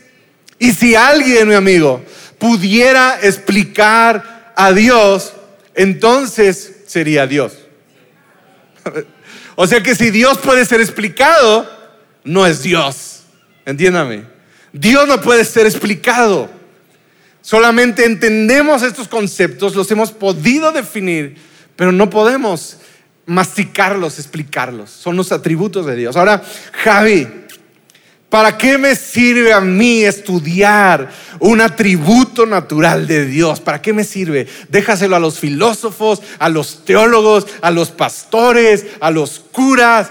Y 0.58 0.72
si 0.72 0.94
alguien, 0.94 1.48
mi 1.48 1.54
amigo, 1.54 2.02
pudiera 2.44 3.18
explicar 3.22 4.52
a 4.54 4.70
Dios, 4.70 5.32
entonces 5.74 6.82
sería 6.86 7.26
Dios. 7.26 7.54
O 9.56 9.68
sea 9.68 9.80
que 9.84 9.94
si 9.94 10.10
Dios 10.10 10.38
puede 10.38 10.64
ser 10.64 10.80
explicado, 10.80 11.70
no 12.24 12.44
es 12.44 12.64
Dios. 12.64 13.22
Entiéndame. 13.64 14.24
Dios 14.72 15.06
no 15.06 15.20
puede 15.20 15.44
ser 15.44 15.64
explicado. 15.64 16.50
Solamente 17.40 18.04
entendemos 18.04 18.82
estos 18.82 19.06
conceptos, 19.06 19.76
los 19.76 19.88
hemos 19.92 20.10
podido 20.10 20.72
definir, 20.72 21.36
pero 21.76 21.92
no 21.92 22.10
podemos 22.10 22.78
masticarlos, 23.26 24.18
explicarlos. 24.18 24.90
Son 24.90 25.16
los 25.16 25.30
atributos 25.30 25.86
de 25.86 25.94
Dios. 25.94 26.16
Ahora, 26.16 26.42
Javi, 26.82 27.28
¿Para 28.34 28.58
qué 28.58 28.78
me 28.78 28.96
sirve 28.96 29.52
a 29.52 29.60
mí 29.60 30.02
estudiar 30.02 31.08
un 31.38 31.60
atributo 31.60 32.44
natural 32.46 33.06
de 33.06 33.26
Dios? 33.26 33.60
¿Para 33.60 33.80
qué 33.80 33.92
me 33.92 34.02
sirve? 34.02 34.48
Déjaselo 34.68 35.14
a 35.14 35.20
los 35.20 35.38
filósofos, 35.38 36.20
a 36.40 36.48
los 36.48 36.84
teólogos, 36.84 37.46
a 37.60 37.70
los 37.70 37.92
pastores, 37.92 38.86
a 38.98 39.12
los 39.12 39.38
curas. 39.38 40.08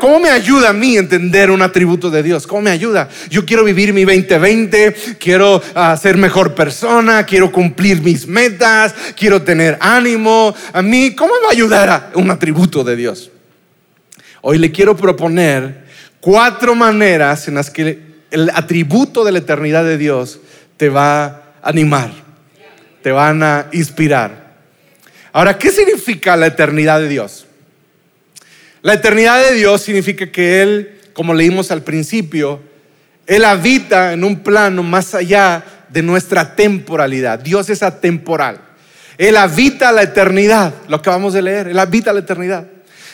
¿Cómo 0.00 0.20
me 0.20 0.30
ayuda 0.30 0.70
a 0.70 0.72
mí 0.72 0.96
entender 0.96 1.50
un 1.50 1.60
atributo 1.60 2.08
de 2.08 2.22
Dios? 2.22 2.46
¿Cómo 2.46 2.62
me 2.62 2.70
ayuda? 2.70 3.10
Yo 3.28 3.44
quiero 3.44 3.62
vivir 3.62 3.92
mi 3.92 4.04
2020, 4.04 4.96
quiero 5.20 5.60
ah, 5.74 5.98
ser 6.00 6.16
mejor 6.16 6.54
persona, 6.54 7.26
quiero 7.26 7.52
cumplir 7.52 8.00
mis 8.00 8.26
metas, 8.26 8.94
quiero 9.14 9.42
tener 9.42 9.76
ánimo. 9.82 10.54
A 10.72 10.80
mí, 10.80 11.14
¿cómo 11.14 11.34
me 11.34 11.40
va 11.42 11.48
a 11.48 11.52
ayudar 11.52 12.10
un 12.14 12.30
atributo 12.30 12.82
de 12.84 12.96
Dios? 12.96 13.30
Hoy 14.40 14.56
le 14.56 14.72
quiero 14.72 14.96
proponer 14.96 15.87
cuatro 16.20 16.74
maneras 16.74 17.48
en 17.48 17.54
las 17.54 17.70
que 17.70 17.98
el 18.30 18.50
atributo 18.50 19.24
de 19.24 19.32
la 19.32 19.38
eternidad 19.38 19.84
de 19.84 19.98
Dios 19.98 20.40
te 20.76 20.88
va 20.88 21.24
a 21.24 21.42
animar, 21.62 22.10
te 23.02 23.10
van 23.10 23.42
a 23.42 23.66
inspirar. 23.72 24.48
Ahora, 25.32 25.58
¿qué 25.58 25.70
significa 25.70 26.36
la 26.36 26.46
eternidad 26.46 27.00
de 27.00 27.08
Dios? 27.08 27.46
La 28.82 28.94
eternidad 28.94 29.42
de 29.42 29.54
Dios 29.54 29.82
significa 29.82 30.30
que 30.30 30.62
Él, 30.62 31.00
como 31.12 31.34
leímos 31.34 31.70
al 31.70 31.82
principio, 31.82 32.60
Él 33.26 33.44
habita 33.44 34.12
en 34.12 34.24
un 34.24 34.40
plano 34.40 34.82
más 34.82 35.14
allá 35.14 35.64
de 35.88 36.02
nuestra 36.02 36.54
temporalidad. 36.54 37.38
Dios 37.38 37.70
es 37.70 37.82
atemporal. 37.82 38.60
Él 39.16 39.36
habita 39.36 39.90
la 39.90 40.02
eternidad, 40.02 40.72
lo 40.86 40.96
acabamos 40.96 41.32
de 41.34 41.42
leer, 41.42 41.68
Él 41.68 41.78
habita 41.78 42.12
la 42.12 42.20
eternidad. 42.20 42.66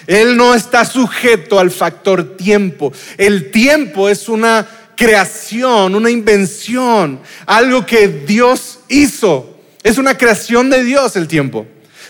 Él 0.07 0.37
no 0.37 0.55
está 0.55 0.85
sujeto 0.85 1.59
al 1.59 1.71
factor 1.71 2.37
tiempo. 2.37 2.93
El 3.17 3.51
tiempo 3.51 4.09
es 4.09 4.29
una 4.29 4.67
creación, 4.97 5.95
una 5.95 6.11
invención, 6.11 7.21
algo 7.47 7.87
que 7.87 8.09
Dios 8.09 8.81
hizo. 8.89 9.59
Es 9.83 9.99
una 9.99 10.17
creación 10.17 10.71
de 10.71 10.85
Dios 10.85 11.17
el 11.17 11.29
tiempo. 11.29 11.67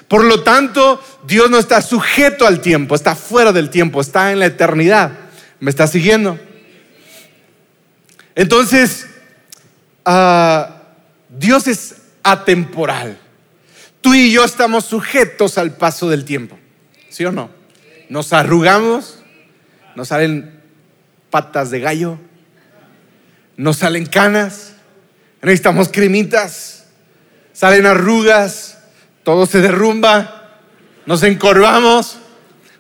Por 0.09 0.25
lo 0.25 0.43
tanto, 0.43 1.03
Dios 1.27 1.51
no 1.51 1.59
está 1.59 1.81
sujeto 1.83 2.47
al 2.47 2.61
tiempo, 2.61 2.95
está 2.95 3.17
fuera 3.17 3.53
del 3.53 3.71
tiempo, 3.71 4.01
está 4.01 4.33
en 4.33 4.39
la 4.39 4.47
eternidad. 4.47 5.13
¿Me 5.61 5.71
está 5.71 5.87
siguiendo? 5.87 6.39
Entonces, 8.35 9.07
ah, 10.05 10.83
Dios 11.29 11.67
es 11.67 11.97
atemporal. 12.23 13.19
Tú 14.01 14.15
y 14.15 14.31
yo 14.31 14.45
estamos 14.45 14.85
sujetos 14.85 15.57
al 15.57 15.77
paso 15.77 16.09
del 16.09 16.25
tiempo. 16.25 16.59
¿Sí 17.09 17.25
o 17.25 17.33
no? 17.33 17.64
Nos 18.15 18.33
arrugamos, 18.33 19.19
nos 19.97 20.07
salen 20.07 20.61
patas 21.31 21.73
de 21.73 21.81
gallo, 21.81 22.17
nos 23.57 23.79
salen 23.79 24.07
canas, 24.07 24.75
necesitamos 25.43 25.89
cremitas, 25.89 26.85
salen 27.53 27.87
arrugas, 27.87 28.79
todo 29.25 29.47
se 29.47 29.61
derrumba, 29.61 30.61
nos 31.07 31.25
encorvamos, 31.25 32.19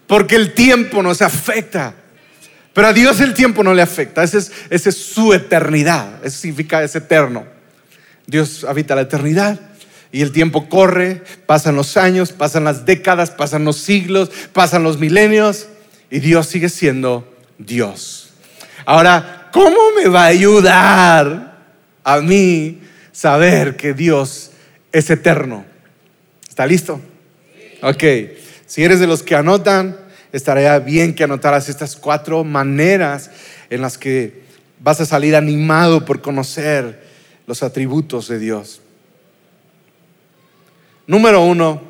porque 0.06 0.36
el 0.36 0.54
tiempo 0.54 1.02
nos 1.02 1.20
afecta. 1.20 1.94
Pero 2.72 2.86
a 2.86 2.92
Dios 2.92 3.20
el 3.20 3.34
tiempo 3.34 3.64
no 3.64 3.74
le 3.74 3.82
afecta, 3.82 4.22
esa 4.22 4.38
es, 4.38 4.52
es 4.70 4.96
su 4.96 5.34
eternidad, 5.34 6.24
eso 6.24 6.38
significa 6.38 6.80
es 6.84 6.94
eterno. 6.94 7.44
Dios 8.24 8.62
habita 8.62 8.94
la 8.94 9.00
eternidad 9.00 9.58
y 10.14 10.22
el 10.22 10.30
tiempo 10.30 10.68
corre, 10.68 11.22
pasan 11.44 11.74
los 11.74 11.96
años, 11.96 12.30
pasan 12.30 12.62
las 12.62 12.86
décadas, 12.86 13.32
pasan 13.32 13.64
los 13.64 13.78
siglos, 13.78 14.30
pasan 14.52 14.84
los 14.84 15.00
milenios 15.00 15.66
y 16.08 16.20
Dios 16.20 16.46
sigue 16.46 16.68
siendo 16.68 17.28
Dios. 17.58 18.30
Ahora, 18.86 19.48
¿cómo 19.52 19.76
me 19.96 20.06
va 20.06 20.22
a 20.22 20.26
ayudar 20.26 21.58
a 22.04 22.20
mí 22.20 22.80
saber 23.10 23.76
que 23.76 23.92
Dios 23.92 24.52
es 24.92 25.10
eterno? 25.10 25.64
¿Está 26.48 26.64
listo? 26.64 27.00
Ok, 27.82 28.04
si 28.66 28.84
eres 28.84 29.00
de 29.00 29.08
los 29.08 29.24
que 29.24 29.34
anotan, 29.34 29.96
estaría 30.30 30.78
bien 30.78 31.16
que 31.16 31.24
anotaras 31.24 31.68
estas 31.68 31.96
cuatro 31.96 32.44
maneras 32.44 33.32
en 33.68 33.80
las 33.80 33.98
que 33.98 34.44
vas 34.78 35.00
a 35.00 35.06
salir 35.06 35.34
animado 35.34 36.04
por 36.04 36.20
conocer 36.20 37.02
los 37.48 37.64
atributos 37.64 38.28
de 38.28 38.38
Dios. 38.38 38.80
Número 41.06 41.42
uno, 41.42 41.82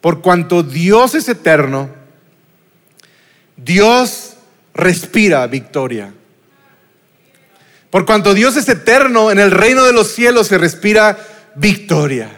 por 0.00 0.20
cuanto 0.20 0.62
Dios 0.62 1.14
es 1.14 1.28
eterno, 1.28 1.90
Dios 3.56 4.34
respira 4.74 5.46
victoria. 5.46 6.12
Por 7.90 8.04
cuanto 8.04 8.34
Dios 8.34 8.56
es 8.56 8.68
eterno, 8.68 9.30
en 9.30 9.38
el 9.38 9.50
reino 9.50 9.84
de 9.84 9.92
los 9.92 10.08
cielos 10.08 10.48
se 10.48 10.58
respira 10.58 11.18
victoria. 11.54 12.30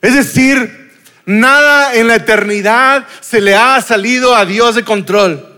Es 0.00 0.14
decir, 0.14 0.92
nada 1.26 1.94
en 1.94 2.08
la 2.08 2.16
eternidad 2.16 3.06
se 3.20 3.40
le 3.40 3.54
ha 3.54 3.80
salido 3.80 4.34
a 4.34 4.44
Dios 4.44 4.74
de 4.74 4.84
control. 4.84 5.50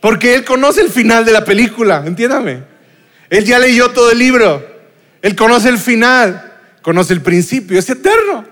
Porque 0.00 0.34
Él 0.34 0.44
conoce 0.44 0.80
el 0.80 0.90
final 0.90 1.24
de 1.24 1.32
la 1.32 1.44
película, 1.44 2.02
entiéndame. 2.04 2.64
Él 3.30 3.44
ya 3.44 3.58
leyó 3.58 3.90
todo 3.92 4.10
el 4.10 4.18
libro. 4.18 4.66
Él 5.22 5.36
conoce 5.36 5.68
el 5.68 5.78
final, 5.78 6.52
conoce 6.82 7.12
el 7.12 7.22
principio, 7.22 7.78
es 7.78 7.88
eterno. 7.88 8.51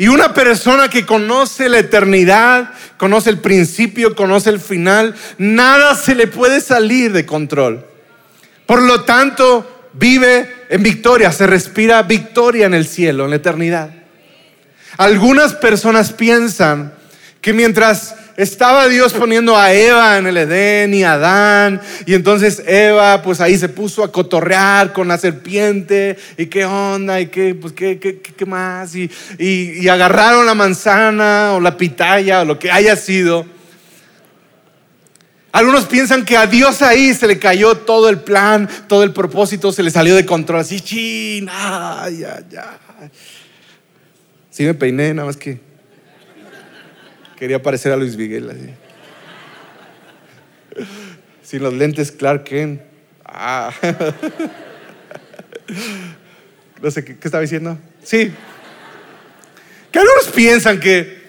Y 0.00 0.08
una 0.08 0.32
persona 0.32 0.88
que 0.88 1.04
conoce 1.04 1.68
la 1.68 1.78
eternidad, 1.78 2.70
conoce 2.96 3.28
el 3.28 3.38
principio, 3.38 4.16
conoce 4.16 4.48
el 4.48 4.58
final, 4.58 5.14
nada 5.36 5.94
se 5.94 6.14
le 6.14 6.26
puede 6.26 6.62
salir 6.62 7.12
de 7.12 7.26
control. 7.26 7.84
Por 8.64 8.80
lo 8.80 9.04
tanto, 9.04 9.90
vive 9.92 10.64
en 10.70 10.82
victoria, 10.82 11.30
se 11.32 11.46
respira 11.46 12.02
victoria 12.02 12.64
en 12.64 12.72
el 12.72 12.86
cielo, 12.86 13.24
en 13.24 13.30
la 13.30 13.36
eternidad. 13.36 13.90
Algunas 14.96 15.52
personas 15.52 16.14
piensan 16.14 16.94
que 17.42 17.52
mientras 17.52 18.16
estaba 18.42 18.88
Dios 18.88 19.12
poniendo 19.12 19.54
a 19.54 19.72
Eva 19.74 20.16
en 20.16 20.26
el 20.26 20.36
Edén 20.38 20.94
y 20.94 21.04
a 21.04 21.12
Adán, 21.12 21.80
y 22.06 22.14
entonces 22.14 22.62
Eva 22.66 23.20
pues 23.20 23.38
ahí 23.40 23.58
se 23.58 23.68
puso 23.68 24.02
a 24.02 24.10
cotorrear 24.10 24.94
con 24.94 25.08
la 25.08 25.18
serpiente, 25.18 26.16
y 26.38 26.46
qué 26.46 26.64
onda, 26.64 27.20
y 27.20 27.26
qué, 27.26 27.54
pues, 27.54 27.74
qué, 27.74 27.98
qué, 27.98 28.18
qué 28.20 28.46
más, 28.46 28.94
y, 28.96 29.10
y, 29.38 29.86
agarraron 29.88 30.46
la 30.46 30.54
manzana 30.54 31.52
o 31.52 31.60
la 31.60 31.76
pitaya 31.76 32.40
o 32.40 32.44
lo 32.46 32.58
que 32.58 32.70
haya 32.70 32.96
sido. 32.96 33.44
Algunos 35.52 35.84
piensan 35.84 36.24
que 36.24 36.36
a 36.38 36.46
Dios 36.46 36.80
ahí 36.80 37.12
se 37.12 37.26
le 37.26 37.38
cayó 37.38 37.76
todo 37.76 38.08
el 38.08 38.20
plan, 38.20 38.68
todo 38.88 39.02
el 39.02 39.12
propósito, 39.12 39.70
se 39.70 39.82
le 39.82 39.90
salió 39.90 40.14
de 40.14 40.24
control, 40.24 40.60
así, 40.60 40.80
chin, 40.80 41.48
ay, 41.50 42.20
ya, 42.20 42.42
ya. 42.48 42.78
Sí 44.48 44.64
me 44.64 44.72
peiné, 44.72 45.12
nada 45.12 45.26
más 45.26 45.36
que 45.36 45.69
quería 47.40 47.60
parecer 47.62 47.90
a 47.90 47.96
Luis 47.96 48.16
Miguel. 48.16 48.50
Así. 48.50 48.68
Sin 51.42 51.62
los 51.62 51.72
lentes 51.72 52.12
Clark 52.12 52.44
Kent. 52.44 52.82
Ah. 53.24 53.72
No 56.82 56.90
sé, 56.90 57.04
¿qué, 57.04 57.12
estaba 57.12 57.42
diciendo? 57.42 57.78
Sí. 58.02 58.32
Que 59.92 59.98
algunos 59.98 60.28
piensan 60.34 60.80
que 60.80 61.20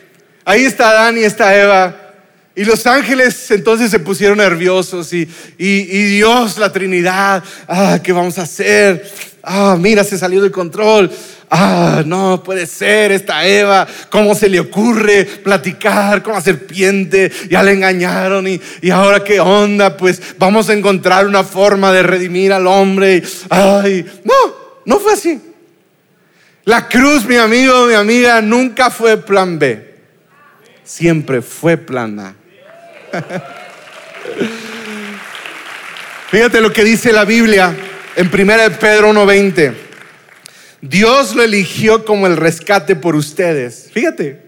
ahí 0.45 0.63
está 0.63 0.91
Adán 0.91 1.17
y 1.17 1.24
está 1.24 1.58
Eva. 1.58 2.13
Y 2.56 2.63
los 2.63 2.88
ángeles 2.88 3.52
entonces 3.52 3.91
se 3.91 4.00
pusieron 4.00 4.38
nerviosos 4.38 5.12
y, 5.12 5.30
y, 5.58 5.67
y 5.67 6.04
Dios, 6.15 6.58
la 6.58 6.71
Trinidad, 6.71 7.43
ah, 7.67 8.00
¿qué 8.02 8.13
vamos 8.13 8.38
a 8.38 8.43
hacer? 8.43 9.06
Ah, 9.43 9.78
mira, 9.78 10.06
se 10.06 10.17
salió 10.17 10.41
de 10.41 10.52
control. 10.52 11.12
Ah, 11.54 12.02
no 12.06 12.42
puede 12.42 12.66
ser 12.66 13.12
esta 13.12 13.46
Eva. 13.46 13.86
¿Cómo 14.10 14.34
se 14.34 14.48
le 14.48 14.58
ocurre 14.62 15.26
platicar 15.26 16.24
con 16.24 16.34
la 16.34 16.40
serpiente? 16.40 17.30
Ya 17.50 17.62
le 17.62 17.74
engañaron 17.74 18.48
y, 18.48 18.62
y 18.82 18.90
ahora 18.90 19.22
qué 19.22 19.42
onda. 19.42 19.98
Pues 19.98 20.22
vamos 20.38 20.70
a 20.70 20.74
encontrar 20.74 21.28
una 21.28 21.44
forma 21.44 21.92
de 21.92 22.04
redimir 22.04 22.54
al 22.54 22.68
hombre. 22.68 23.22
Ay, 23.50 24.06
no, 24.24 24.34
no 24.86 24.98
fue 25.00 25.12
así. 25.12 25.42
La 26.64 26.88
cruz, 26.88 27.26
mi 27.26 27.36
amigo, 27.36 27.86
mi 27.86 27.96
amiga, 27.96 28.42
nunca 28.42 28.90
fue 28.90 29.18
plan 29.18 29.60
B. 29.60 29.94
Siempre 30.86 31.42
fue 31.42 31.76
plan 31.76 32.18
A. 32.18 32.34
Fíjate 36.32 36.62
lo 36.62 36.72
que 36.72 36.86
dice 36.86 37.12
la 37.12 37.26
Biblia 37.26 37.76
en 38.16 38.28
1 38.28 38.34
Pedro 38.80 39.12
1:20. 39.12 39.91
Dios 40.82 41.36
lo 41.36 41.44
eligió 41.44 42.06
como 42.06 42.28
el 42.28 42.38
rescate 42.38 42.96
por 42.96 43.15
ustedes. 43.15 43.89
Fíjate, 43.94 44.41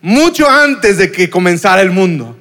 mucho 0.00 0.48
antes 0.48 0.98
de 0.98 1.10
que 1.10 1.28
comenzara 1.28 1.82
el 1.82 1.90
mundo. 1.90 2.38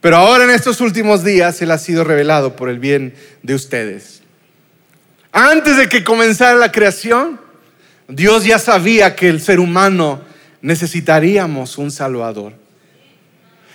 Pero 0.00 0.16
ahora 0.16 0.44
en 0.44 0.50
estos 0.50 0.80
últimos 0.80 1.24
días 1.24 1.60
Él 1.62 1.70
ha 1.70 1.78
sido 1.78 2.04
revelado 2.04 2.56
por 2.56 2.68
el 2.68 2.78
bien 2.78 3.14
de 3.42 3.54
ustedes. 3.54 4.22
Antes 5.32 5.76
de 5.76 5.88
que 5.88 6.04
comenzara 6.04 6.56
la 6.56 6.70
creación, 6.70 7.40
Dios 8.08 8.44
ya 8.44 8.58
sabía 8.58 9.16
que 9.16 9.28
el 9.28 9.40
ser 9.40 9.58
humano 9.58 10.22
necesitaríamos 10.60 11.78
un 11.78 11.90
Salvador. 11.90 12.52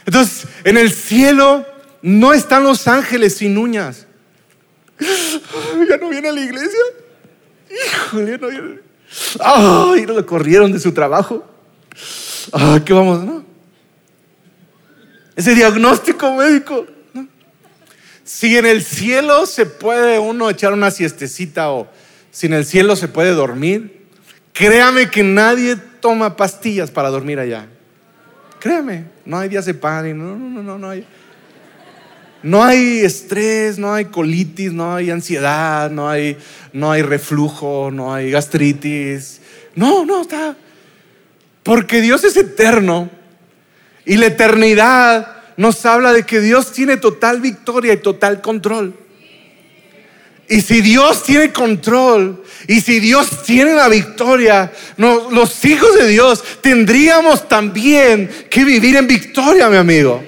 Entonces, 0.06 0.48
en 0.64 0.78
el 0.78 0.92
cielo 0.92 1.66
no 2.02 2.34
están 2.34 2.64
los 2.64 2.88
ángeles 2.88 3.38
sin 3.38 3.58
uñas. 3.58 4.06
Ya 5.90 5.98
no 5.98 6.10
viene 6.10 6.32
la 6.32 6.42
iglesia. 6.42 6.80
Híjole, 8.08 8.38
no 8.38 9.96
no 9.96 10.14
lo 10.14 10.26
corrieron 10.26 10.72
de 10.72 10.80
su 10.80 10.92
trabajo. 10.94 11.46
Ay, 12.52 12.82
¿qué 12.82 12.94
vamos? 12.94 13.24
No? 13.24 13.44
Ese 15.36 15.54
diagnóstico 15.54 16.34
médico. 16.36 16.86
Si 18.24 18.58
en 18.58 18.66
el 18.66 18.84
cielo 18.84 19.46
se 19.46 19.66
puede 19.66 20.20
uno 20.20 20.50
echar 20.50 20.74
una 20.74 20.92
siestecita 20.92 21.72
o 21.72 21.88
si 22.32 22.48
en 22.48 22.54
el 22.54 22.66
cielo 22.66 22.96
se 22.96 23.08
puede 23.08 23.32
dormir, 23.32 24.06
créame 24.54 25.10
que 25.10 25.24
nadie 25.24 25.78
toma 26.02 26.36
pastillas 26.36 26.92
para 26.92 27.10
dormir 27.10 27.40
allá. 27.40 27.68
Créame, 28.60 29.06
no 29.26 29.40
hay 29.40 29.50
días 29.50 29.66
de 29.66 29.74
party, 29.74 30.14
no, 30.14 30.36
no, 30.36 30.50
no, 30.50 30.64
no, 30.64 30.78
no 30.78 30.90
hay. 30.90 31.06
No 32.44 32.64
hay 32.64 33.00
estrés, 33.00 33.78
no 33.78 33.94
hay 33.94 34.06
colitis, 34.06 34.72
no 34.72 34.96
hay 34.96 35.10
ansiedad, 35.10 35.90
no 35.90 36.10
hay, 36.10 36.38
no 36.74 36.92
hay 36.92 37.02
reflujo, 37.02 37.90
no 37.92 38.14
hay 38.14 38.32
gastritis. 38.32 39.42
No, 39.76 40.06
no, 40.06 40.22
está. 40.22 40.56
Porque 41.64 42.00
Dios 42.00 42.24
es 42.24 42.38
eterno 42.38 43.10
Y 44.06 44.16
la 44.16 44.28
eternidad 44.28 45.36
nos 45.58 45.86
habla 45.86 46.14
de 46.14 46.24
que 46.24 46.40
Dios 46.40 46.72
tiene 46.72 46.98
total 46.98 47.42
victoria 47.42 47.94
y 47.94 47.98
total 47.98 48.42
control. 48.42 48.94
Y 50.50 50.62
si 50.62 50.82
Dios 50.82 51.24
tiene 51.24 51.52
control 51.52 52.42
y 52.68 52.80
si 52.80 53.00
Dios 53.00 53.44
tiene 53.44 53.74
la 53.74 53.90
victoria, 53.90 54.72
los 54.98 55.66
hijos 55.66 55.96
de 55.96 56.08
Dios 56.08 56.44
tendríamos 56.62 57.50
también 57.50 58.30
que 58.50 58.64
vivir 58.64 58.96
en 58.96 59.08
victoria, 59.08 59.70
mi 59.70 59.76
amigo. 59.76 60.24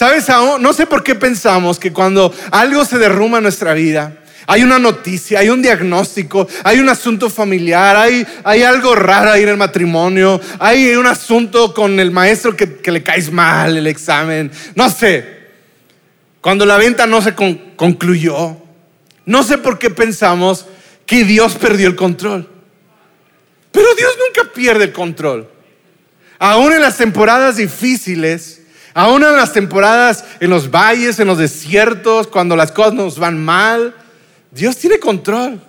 ¿Sabes? 0.00 0.28
No 0.60 0.72
sé 0.72 0.86
por 0.86 1.04
qué 1.04 1.14
pensamos 1.14 1.78
que 1.78 1.92
cuando 1.92 2.34
algo 2.52 2.86
se 2.86 2.96
derrumba 2.96 3.36
en 3.36 3.42
nuestra 3.42 3.74
vida, 3.74 4.16
hay 4.46 4.62
una 4.62 4.78
noticia, 4.78 5.40
hay 5.40 5.50
un 5.50 5.60
diagnóstico, 5.60 6.48
hay 6.64 6.80
un 6.80 6.88
asunto 6.88 7.28
familiar, 7.28 7.96
hay, 7.96 8.26
hay 8.42 8.62
algo 8.62 8.94
raro 8.94 9.30
ahí 9.30 9.42
en 9.42 9.50
el 9.50 9.58
matrimonio, 9.58 10.40
hay 10.58 10.94
un 10.94 11.06
asunto 11.06 11.74
con 11.74 12.00
el 12.00 12.12
maestro 12.12 12.56
que, 12.56 12.78
que 12.78 12.90
le 12.90 13.02
caes 13.02 13.30
mal, 13.30 13.76
el 13.76 13.86
examen, 13.88 14.50
no 14.74 14.88
sé. 14.88 15.38
Cuando 16.40 16.64
la 16.64 16.78
venta 16.78 17.06
no 17.06 17.20
se 17.20 17.34
concluyó, 17.34 18.56
no 19.26 19.42
sé 19.42 19.58
por 19.58 19.78
qué 19.78 19.90
pensamos 19.90 20.64
que 21.04 21.24
Dios 21.24 21.56
perdió 21.56 21.88
el 21.88 21.94
control. 21.94 22.48
Pero 23.70 23.94
Dios 23.98 24.12
nunca 24.26 24.50
pierde 24.50 24.84
el 24.84 24.92
control. 24.92 25.46
Aún 26.38 26.72
en 26.72 26.80
las 26.80 26.96
temporadas 26.96 27.56
difíciles, 27.56 28.59
aún 29.00 29.24
en 29.24 29.34
las 29.34 29.52
temporadas 29.52 30.24
en 30.40 30.50
los 30.50 30.70
valles, 30.70 31.18
en 31.18 31.26
los 31.26 31.38
desiertos, 31.38 32.26
cuando 32.26 32.54
las 32.54 32.70
cosas 32.70 32.92
nos 32.92 33.18
van 33.18 33.42
mal, 33.42 33.94
Dios 34.50 34.76
tiene 34.76 34.98
control. 34.98 35.60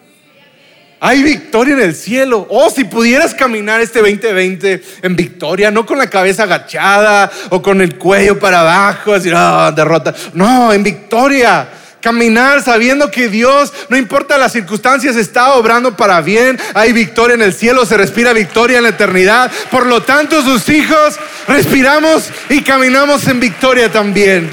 Hay 1.00 1.24
victoria 1.24 1.74
en 1.74 1.82
el 1.82 1.96
cielo. 1.96 2.46
Oh, 2.50 2.70
si 2.70 2.84
pudieras 2.84 3.34
caminar 3.34 3.82
este 3.82 4.00
2020 4.00 4.84
en 5.02 5.16
victoria, 5.16 5.72
no 5.72 5.86
con 5.86 5.98
la 5.98 6.10
cabeza 6.10 6.44
agachada 6.44 7.32
o 7.50 7.62
con 7.62 7.82
el 7.82 7.98
cuello 7.98 8.38
para 8.38 8.60
abajo, 8.60 9.14
decir, 9.14 9.34
oh, 9.34 9.72
derrota. 9.72 10.14
No, 10.34 10.72
en 10.74 10.84
victoria. 10.84 11.70
Caminar 12.02 12.64
sabiendo 12.64 13.12
que 13.12 13.30
Dios, 13.30 13.72
no 13.90 13.96
importa 13.96 14.38
las 14.38 14.54
circunstancias, 14.54 15.16
está 15.16 15.54
obrando 15.54 15.96
para 15.96 16.20
bien. 16.22 16.60
Hay 16.74 16.94
victoria 16.94 17.36
en 17.36 17.44
el 17.44 17.54
cielo, 17.54 17.86
se 17.86 17.96
respira 17.96 18.34
victoria 18.34 18.78
en 18.78 18.84
la 18.84 18.90
eternidad. 18.90 19.52
Por 19.70 19.86
lo 19.86 20.02
tanto, 20.02 20.42
sus 20.42 20.68
hijos 20.70 21.20
respiramos 21.48 22.30
y 22.50 22.62
caminamos 22.62 23.28
en 23.28 23.40
victoria 23.40 23.92
también. 23.92 24.50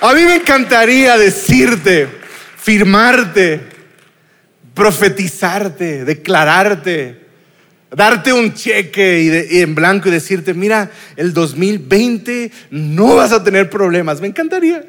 A 0.00 0.12
mí 0.12 0.22
me 0.24 0.36
encantaría 0.36 1.16
decirte, 1.16 2.06
firmarte, 2.60 3.60
profetizarte, 4.74 6.04
declararte, 6.04 7.26
darte 7.90 8.32
un 8.32 8.54
cheque 8.54 9.48
y, 9.50 9.60
en 9.60 9.74
blanco 9.74 10.08
y 10.08 10.12
decirte, 10.12 10.54
mira, 10.54 10.90
el 11.16 11.32
2020 11.32 12.52
no 12.70 13.16
vas 13.16 13.32
a 13.32 13.42
tener 13.42 13.70
problemas. 13.70 14.20
Me 14.20 14.28
encantaría. 14.28 14.84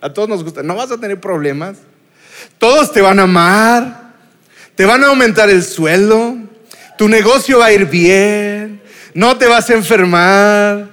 A 0.00 0.12
todos 0.12 0.28
nos 0.28 0.44
gusta. 0.44 0.62
No 0.62 0.74
vas 0.76 0.90
a 0.90 0.98
tener 0.98 1.20
problemas. 1.20 1.78
Todos 2.58 2.92
te 2.92 3.00
van 3.00 3.18
a 3.18 3.24
amar. 3.24 4.12
Te 4.74 4.84
van 4.84 5.02
a 5.02 5.08
aumentar 5.08 5.50
el 5.50 5.64
sueldo. 5.64 6.36
Tu 6.96 7.08
negocio 7.08 7.58
va 7.58 7.66
a 7.66 7.72
ir 7.72 7.86
bien. 7.86 8.80
No 9.14 9.36
te 9.36 9.46
vas 9.46 9.68
a 9.70 9.74
enfermar. 9.74 10.88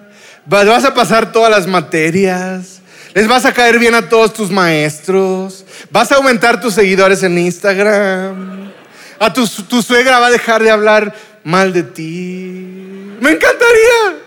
Vas 0.45 0.85
a 0.85 0.93
pasar 0.93 1.31
todas 1.31 1.51
las 1.51 1.67
materias. 1.67 2.81
Les 3.13 3.27
vas 3.27 3.45
a 3.45 3.53
caer 3.53 3.79
bien 3.79 3.95
a 3.95 4.09
todos 4.09 4.33
tus 4.33 4.51
maestros. 4.51 5.65
Vas 5.89 6.11
a 6.11 6.15
aumentar 6.15 6.59
tus 6.59 6.73
seguidores 6.73 7.23
en 7.23 7.37
Instagram. 7.37 8.71
A 9.19 9.31
tu, 9.31 9.47
tu 9.47 9.81
suegra 9.81 10.19
va 10.19 10.27
a 10.27 10.31
dejar 10.31 10.61
de 10.61 10.71
hablar 10.71 11.15
mal 11.43 11.71
de 11.71 11.83
ti. 11.83 13.15
Me 13.21 13.31
encantaría. 13.31 14.24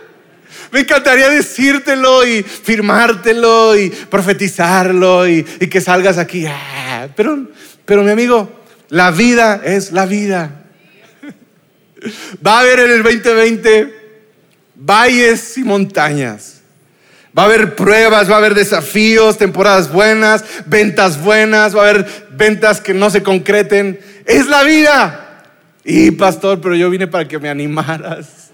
Me 0.71 0.81
encantaría 0.81 1.29
decírtelo 1.29 2.27
y 2.27 2.43
firmártelo 2.43 3.77
y 3.77 3.91
profetizarlo 3.91 5.27
y, 5.27 5.43
que 5.43 5.81
salgas 5.81 6.19
aquí. 6.19 6.47
Ah, 6.47 7.09
pero, 7.17 7.47
pero 7.85 8.03
mi 8.03 8.11
amigo, 8.11 8.51
la 8.89 9.11
vida 9.11 9.61
es 9.65 9.93
la 9.93 10.07
vida. 10.07 10.65
Va 12.47 12.59
a 12.59 12.61
haber 12.61 12.81
en 12.81 12.91
el 12.91 13.03
2020 13.03 13.95
valles 14.75 15.57
y 15.59 15.65
montañas. 15.65 16.61
Va 17.37 17.43
a 17.43 17.47
haber 17.47 17.77
pruebas, 17.77 18.31
va 18.31 18.35
a 18.35 18.39
haber 18.39 18.55
desafíos, 18.55 19.39
temporadas 19.39 19.93
buenas, 19.93 20.45
ventas 20.67 21.23
buenas, 21.23 21.77
va 21.77 21.87
a 21.87 21.91
haber 21.91 22.07
ventas 22.31 22.81
que 22.81 22.95
no 22.95 23.11
se 23.11 23.23
concreten. 23.23 24.01
Es 24.25 24.47
la 24.47 24.65
vida. 24.65 25.45
Y 25.85 26.11
pastor, 26.11 26.61
pero 26.61 26.75
yo 26.75 26.91
vine 26.91 27.07
para 27.07 27.27
que 27.29 27.39
me 27.39 27.49
animaras. 27.49 28.48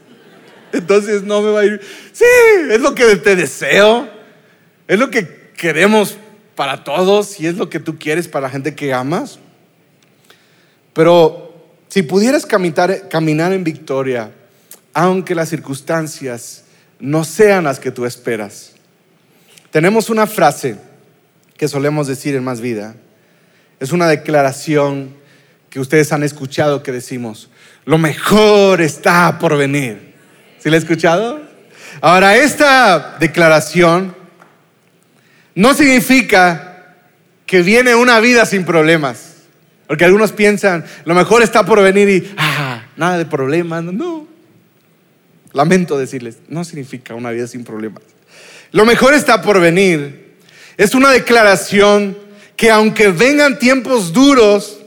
Entonces 0.75 1.23
no 1.23 1.43
me 1.43 1.51
va 1.51 1.61
a 1.61 1.65
ir. 1.65 1.81
Sí, 2.13 2.25
es 2.71 2.81
lo 2.81 2.95
que 2.95 3.17
te 3.17 3.37
deseo. 3.37 4.09
Es 4.87 4.99
lo 4.99 5.11
que 5.11 5.51
queremos 5.57 6.17
para 6.55 6.85
todos 6.85 7.41
y 7.41 7.47
es 7.47 7.57
lo 7.57 7.69
que 7.71 7.81
tú 7.81 7.99
quieres 7.99 8.29
para 8.29 8.49
la 8.49 8.51
gente 8.51 8.75
que 8.75 8.93
amas. 8.93 9.39
Pero 10.93 11.55
si 11.89 12.03
pudieras 12.03 12.47
caminar, 12.47 13.09
caminar 13.09 13.53
en 13.53 13.65
victoria, 13.65 14.31
aunque 14.93 15.35
las 15.35 15.49
circunstancias 15.49 16.65
no 17.01 17.25
sean 17.25 17.65
las 17.65 17.81
que 17.81 17.91
tú 17.91 18.05
esperas. 18.05 18.73
Tenemos 19.71 20.11
una 20.11 20.27
frase 20.27 20.77
que 21.57 21.69
solemos 21.69 22.07
decir 22.07 22.35
en 22.35 22.45
Más 22.45 22.61
Vida. 22.61 22.95
Es 23.81 23.93
una 23.93 24.09
declaración 24.09 25.15
que 25.69 25.81
ustedes 25.81 26.13
han 26.13 26.23
escuchado 26.23 26.83
que 26.83 26.93
decimos, 26.93 27.51
lo 27.85 27.99
mejor 27.99 28.81
está 28.81 29.39
por 29.39 29.57
venir. 29.57 30.04
¿Sí 30.65 30.71
la 30.71 30.77
he 30.77 30.79
escuchado? 30.79 31.43
Ahora, 32.01 32.39
esta 32.39 33.19
declaración 33.21 34.17
no 35.55 35.75
significa 35.75 36.95
que 37.45 37.61
viene 37.61 37.95
una 37.95 38.19
vida 38.19 38.47
sin 38.47 38.65
problemas. 38.65 39.43
Porque 39.87 40.07
algunos 40.07 40.33
piensan, 40.33 40.87
lo 41.05 41.15
mejor 41.15 41.43
está 41.43 41.67
por 41.67 41.83
venir 41.83 42.09
y, 42.09 42.35
ah, 42.39 42.83
nada 42.97 43.19
de 43.19 43.27
problemas. 43.27 43.85
No. 43.85 44.27
Lamento 45.53 45.99
decirles, 45.99 46.39
no 46.49 46.65
significa 46.65 47.15
una 47.15 47.31
vida 47.31 47.47
sin 47.47 47.63
problemas. 47.63 48.03
Lo 48.73 48.87
mejor 48.87 49.13
está 49.13 49.43
por 49.43 49.61
venir. 49.61 50.39
Es 50.79 50.95
una 50.95 51.11
declaración 51.11 52.17
que 52.57 52.71
aunque 52.71 53.09
vengan 53.09 53.59
tiempos 53.59 54.15
duros, 54.15 54.79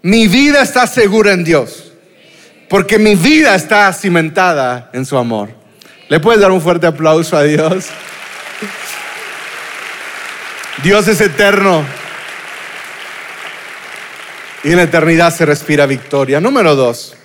mi 0.00 0.28
vida 0.28 0.62
está 0.62 0.86
segura 0.86 1.34
en 1.34 1.44
Dios 1.44 1.87
porque 2.68 2.98
mi 2.98 3.14
vida 3.14 3.54
está 3.54 3.92
cimentada 3.92 4.90
en 4.92 5.06
su 5.06 5.16
amor. 5.16 5.50
¿Le 6.08 6.20
puedes 6.20 6.40
dar 6.40 6.50
un 6.50 6.60
fuerte 6.60 6.86
aplauso 6.86 7.36
a 7.36 7.42
Dios? 7.42 7.86
Dios 10.82 11.08
es 11.08 11.20
eterno. 11.20 11.84
Y 14.64 14.70
en 14.70 14.76
la 14.76 14.82
eternidad 14.84 15.32
se 15.32 15.46
respira 15.46 15.86
victoria. 15.86 16.40
Número 16.40 16.74
dos, 16.74 17.16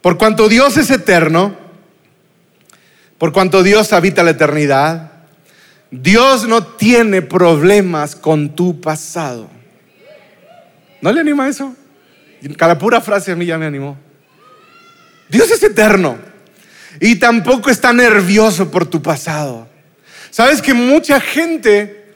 por 0.00 0.16
cuanto 0.16 0.48
Dios 0.48 0.76
es 0.76 0.90
eterno, 0.90 1.56
por 3.18 3.32
cuanto 3.32 3.62
Dios 3.62 3.92
habita 3.92 4.22
la 4.22 4.30
eternidad, 4.30 5.12
Dios 5.90 6.46
no 6.46 6.64
tiene 6.64 7.22
problemas 7.22 8.14
con 8.14 8.54
tu 8.54 8.80
pasado. 8.80 9.48
¿No 11.00 11.12
le 11.12 11.20
anima 11.20 11.48
eso? 11.48 11.74
Cada 12.56 12.78
pura 12.78 13.00
frase 13.00 13.32
a 13.32 13.36
mí 13.36 13.46
ya 13.46 13.58
me 13.58 13.66
animó. 13.66 14.07
Dios 15.28 15.50
es 15.50 15.62
eterno 15.62 16.18
y 17.00 17.16
tampoco 17.16 17.70
está 17.70 17.92
nervioso 17.92 18.70
por 18.70 18.86
tu 18.86 19.02
pasado. 19.02 19.68
Sabes 20.30 20.60
que 20.60 20.74
mucha 20.74 21.20
gente 21.20 22.14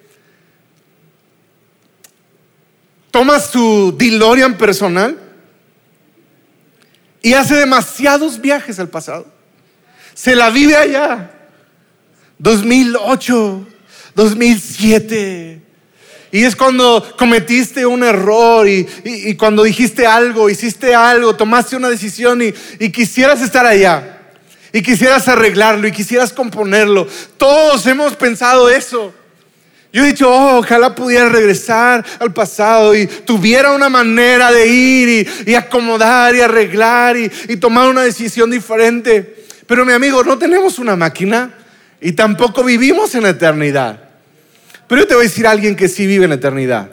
toma 3.10 3.38
su 3.40 3.94
DeLorean 3.96 4.56
personal 4.56 5.18
y 7.22 7.34
hace 7.34 7.54
demasiados 7.54 8.40
viajes 8.40 8.78
al 8.78 8.88
pasado. 8.88 9.26
Se 10.14 10.34
la 10.34 10.50
vive 10.50 10.76
allá. 10.76 11.30
2008, 12.38 13.66
2007, 14.16 15.61
y 16.34 16.44
es 16.44 16.56
cuando 16.56 17.14
cometiste 17.18 17.84
un 17.84 18.02
error 18.02 18.66
y, 18.66 19.36
cuando 19.36 19.64
dijiste 19.64 20.06
algo, 20.06 20.48
hiciste 20.48 20.94
algo, 20.94 21.36
tomaste 21.36 21.76
una 21.76 21.90
decisión 21.90 22.40
y, 22.40 22.54
y 22.78 22.90
quisieras 22.90 23.42
estar 23.42 23.66
allá. 23.66 24.18
Y 24.72 24.80
quisieras 24.80 25.28
arreglarlo 25.28 25.86
y 25.86 25.92
quisieras 25.92 26.32
componerlo. 26.32 27.06
Todos 27.36 27.86
hemos 27.86 28.16
pensado 28.16 28.70
eso. 28.70 29.12
Yo 29.92 30.02
he 30.02 30.06
dicho, 30.06 30.32
oh, 30.32 30.60
ojalá 30.60 30.94
pudiera 30.94 31.28
regresar 31.28 32.02
al 32.18 32.32
pasado 32.32 32.96
y 32.96 33.06
tuviera 33.06 33.72
una 33.72 33.90
manera 33.90 34.50
de 34.50 34.66
ir 34.66 35.28
y, 35.46 35.50
y 35.50 35.54
acomodar 35.54 36.34
y 36.34 36.40
arreglar 36.40 37.18
y, 37.18 37.30
y, 37.46 37.56
tomar 37.58 37.90
una 37.90 38.04
decisión 38.04 38.50
diferente. 38.50 39.44
Pero 39.66 39.84
mi 39.84 39.92
amigo, 39.92 40.24
no 40.24 40.38
tenemos 40.38 40.78
una 40.78 40.96
máquina 40.96 41.52
y 42.00 42.12
tampoco 42.12 42.64
vivimos 42.64 43.14
en 43.14 43.24
la 43.24 43.28
eternidad. 43.28 44.11
Pero 44.92 45.04
yo 45.04 45.08
te 45.08 45.14
voy 45.14 45.24
a 45.24 45.28
decir 45.28 45.46
a 45.46 45.52
alguien 45.52 45.74
que 45.74 45.88
sí 45.88 46.06
vive 46.06 46.24
en 46.24 46.28
la 46.28 46.36
eternidad. 46.36 46.90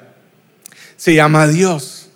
Se 0.95 1.13
llama 1.13 1.47
Dios. 1.47 2.07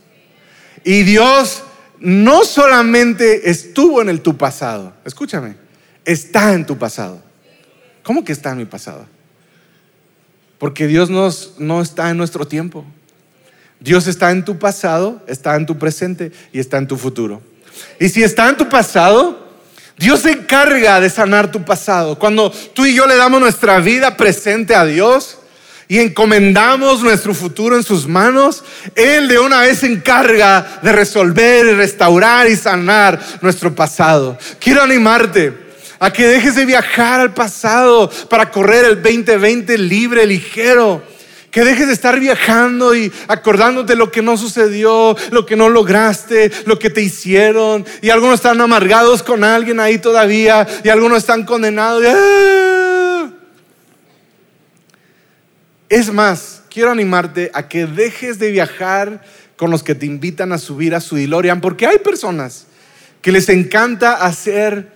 Y 0.86 1.04
Dios 1.04 1.62
no 2.00 2.46
solamente 2.46 3.50
estuvo 3.50 4.02
en 4.02 4.08
el 4.08 4.22
tu 4.22 4.38
pasado, 4.38 4.93
escúchame, 5.04 5.58
está 6.06 6.54
en 6.54 6.65
tu 6.65 6.78
pasado. 6.78 7.22
¿Cómo 8.02 8.24
que 8.24 8.32
está 8.32 8.52
en 8.52 8.60
mi 8.60 8.65
pasado? 8.65 9.06
Porque 10.58 10.88
Dios 10.88 11.10
no 11.10 11.82
está 11.82 12.10
en 12.10 12.15
nuestro 12.15 12.48
tiempo. 12.48 12.86
Dios 13.82 14.08
está 14.08 14.32
en 14.32 14.46
tu 14.46 14.58
pasado, 14.58 15.22
está 15.28 15.54
en 15.58 15.65
tu 15.65 15.78
presente 15.78 16.32
y 16.54 16.60
está 16.60 16.78
en 16.78 16.88
tu 16.88 16.96
futuro. 16.96 17.41
Y 18.00 18.08
si 18.08 18.24
está 18.24 18.48
en 18.48 18.56
tu 18.56 18.69
pasado, 18.69 19.50
Dios 19.98 20.22
se 20.22 20.32
encarga 20.32 21.02
de 21.02 21.10
sanar 21.10 21.52
tu 21.52 21.65
pasado. 21.65 22.17
Cuando 22.17 22.52
tú 22.52 22.86
y 22.86 22.96
yo 22.96 23.06
le 23.06 23.17
damos 23.17 23.41
nuestra 23.41 23.82
vida 23.82 24.15
presente 24.15 24.76
a 24.76 24.86
Dios 24.86 25.39
y 25.88 26.00
encomendamos 26.00 27.02
nuestro 27.02 27.34
futuro 27.34 27.76
en 27.76 27.84
sus 27.84 28.08
manos, 28.08 28.63
Él 28.96 29.28
de 29.28 29.39
una 29.39 29.62
vez 29.62 29.80
se 29.80 29.88
encarga 29.88 30.80
de 30.82 30.91
resolver, 30.91 31.76
restaurar 31.76 32.50
y 32.50 32.56
sanar 32.56 33.19
nuestro 33.41 33.74
pasado. 33.74 34.38
Quiero 34.60 34.82
animarte 34.82 35.54
a 36.00 36.12
que 36.12 36.28
dejes 36.28 36.56
de 36.56 36.65
viajar 36.65 37.19
al 37.19 37.34
pasado 37.34 38.10
para 38.30 38.52
correr 38.52 38.86
el 38.86 39.02
2020 39.02 39.78
libre, 39.78 40.26
ligero 40.26 41.13
que 41.54 41.63
dejes 41.63 41.86
de 41.86 41.93
estar 41.93 42.19
viajando 42.19 42.96
y 42.96 43.13
acordándote 43.28 43.96
lo 43.96 44.12
que 44.12 44.24
no 44.24 44.38
sucedió, 44.38 45.15
lo 45.30 45.46
que 45.46 45.56
no 45.56 45.69
lograste, 45.69 46.52
lo 46.65 46.80
que 46.80 46.89
te 46.89 47.04
hicieron. 47.04 47.86
Y 48.02 48.10
algunos 48.10 48.39
están 48.39 48.60
amargados 48.60 49.22
con 49.22 49.43
alguien 49.43 49.80
ahí 49.80 50.00
todavía 50.00 50.67
y 50.84 50.89
algunos 50.89 51.19
están 51.19 51.46
condenados. 51.46 52.04
¡ah! 52.08 52.72
Es 55.93 56.12
más, 56.12 56.63
quiero 56.71 56.89
animarte 56.89 57.51
a 57.53 57.69
que 57.69 57.86
dejes 57.86 58.39
de 58.39 58.49
viajar 58.49 59.23
con 59.56 59.69
los 59.69 59.84
que 59.84 59.93
te 59.93 60.08
invitan 60.08 60.51
a 60.51 60.58
subir 60.58 60.95
a 60.95 60.99
su 60.99 61.17
DeLorean, 61.17 61.62
porque 61.62 61.86
hay 61.86 61.99
personas 61.99 62.65
que 63.21 63.32
les 63.32 63.47
encanta 63.47 64.25
hacer 64.25 64.91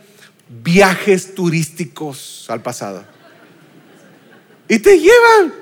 viajes 0.49 1.35
turísticos 1.35 2.47
al 2.49 2.63
pasado. 2.63 3.05
Y 4.67 4.79
te 4.79 4.99
llevan 4.99 5.53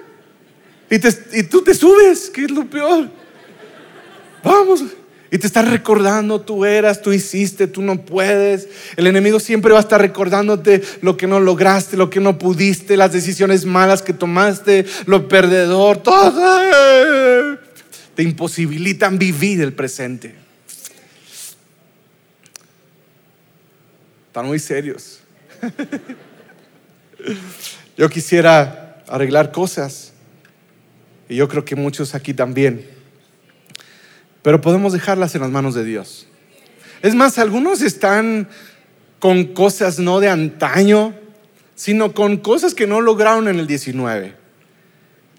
y, 0.90 1.44
tú 1.44 1.62
te 1.66 1.74
subes, 1.74 2.30
que 2.30 2.46
es 2.46 2.52
lo 2.52 2.66
peor. 2.66 3.10
Vamos. 4.42 4.86
Y 5.36 5.38
te 5.38 5.48
está 5.48 5.64
recordando, 5.64 6.40
tú 6.40 6.64
eras, 6.64 7.02
tú 7.02 7.12
hiciste, 7.12 7.68
tú 7.68 7.82
no 7.82 8.06
puedes. 8.06 8.70
El 8.96 9.06
enemigo 9.06 9.42
siempre 9.42 9.74
va 9.74 9.80
a 9.80 9.82
estar 9.82 10.00
recordándote 10.00 10.82
lo 11.02 11.18
que 11.18 11.28
no 11.28 11.42
lograste, 11.42 11.98
lo 11.98 12.10
que 12.10 12.22
no 12.22 12.40
pudiste, 12.40 12.96
las 12.96 13.12
decisiones 13.12 13.66
malas 13.66 14.02
que 14.02 14.14
tomaste, 14.14 14.86
lo 15.08 15.28
perdedor, 15.28 15.98
todo. 15.98 17.60
Te 18.16 18.24
imposibilitan 18.24 19.20
vivir 19.20 19.60
el 19.60 19.74
presente. 19.74 20.34
Están 24.28 24.46
muy 24.46 24.60
serios. 24.60 25.20
Yo 27.98 28.10
quisiera 28.10 29.04
arreglar 29.06 29.52
cosas 29.52 30.14
y 31.28 31.36
yo 31.36 31.50
creo 31.50 31.66
que 31.66 31.76
muchos 31.76 32.16
aquí 32.16 32.34
también. 32.34 32.95
Pero 34.46 34.62
podemos 34.62 34.94
dejarlas 34.94 35.34
en 35.34 35.42
las 35.42 35.50
manos 35.50 35.74
de 35.74 35.84
Dios. 35.84 36.28
Es 37.02 37.16
más, 37.16 37.40
algunos 37.40 37.82
están 37.82 38.48
con 39.18 39.46
cosas 39.46 39.98
no 39.98 40.20
de 40.20 40.30
antaño, 40.30 41.16
sino 41.74 42.14
con 42.14 42.38
cosas 42.38 42.76
que 42.76 42.86
no 42.86 43.02
lograron 43.02 43.48
en 43.48 43.58
el 43.58 43.66
19. 43.66 44.36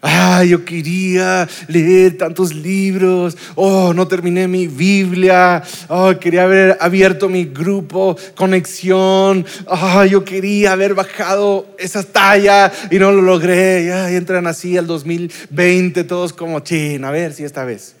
Ah, 0.01 0.43
yo 0.43 0.65
quería 0.65 1.47
leer 1.69 2.17
tantos 2.17 2.53
libros. 2.53 3.37
Oh, 3.55 3.93
no 3.93 4.09
terminé 4.09 4.45
mi 4.49 4.67
Biblia. 4.67 5.63
Oh, 5.87 6.11
quería 6.19 6.43
haber 6.43 6.77
abierto 6.81 7.29
mi 7.29 7.45
grupo, 7.45 8.17
conexión. 8.35 9.45
Ah, 9.67 10.05
yo 10.05 10.25
quería 10.25 10.73
haber 10.73 10.95
bajado 10.95 11.65
esa 11.79 12.03
talla 12.03 12.73
y 12.91 12.99
no 12.99 13.13
lo 13.13 13.21
logré. 13.21 13.85
Ya 13.85 14.11
entran 14.11 14.47
así 14.47 14.77
al 14.77 14.85
2020, 14.85 16.03
todos 16.03 16.33
como 16.33 16.59
chin, 16.59 17.05
a 17.05 17.11
ver 17.11 17.31
si 17.31 17.45
esta 17.45 17.63
vez. 17.63 17.96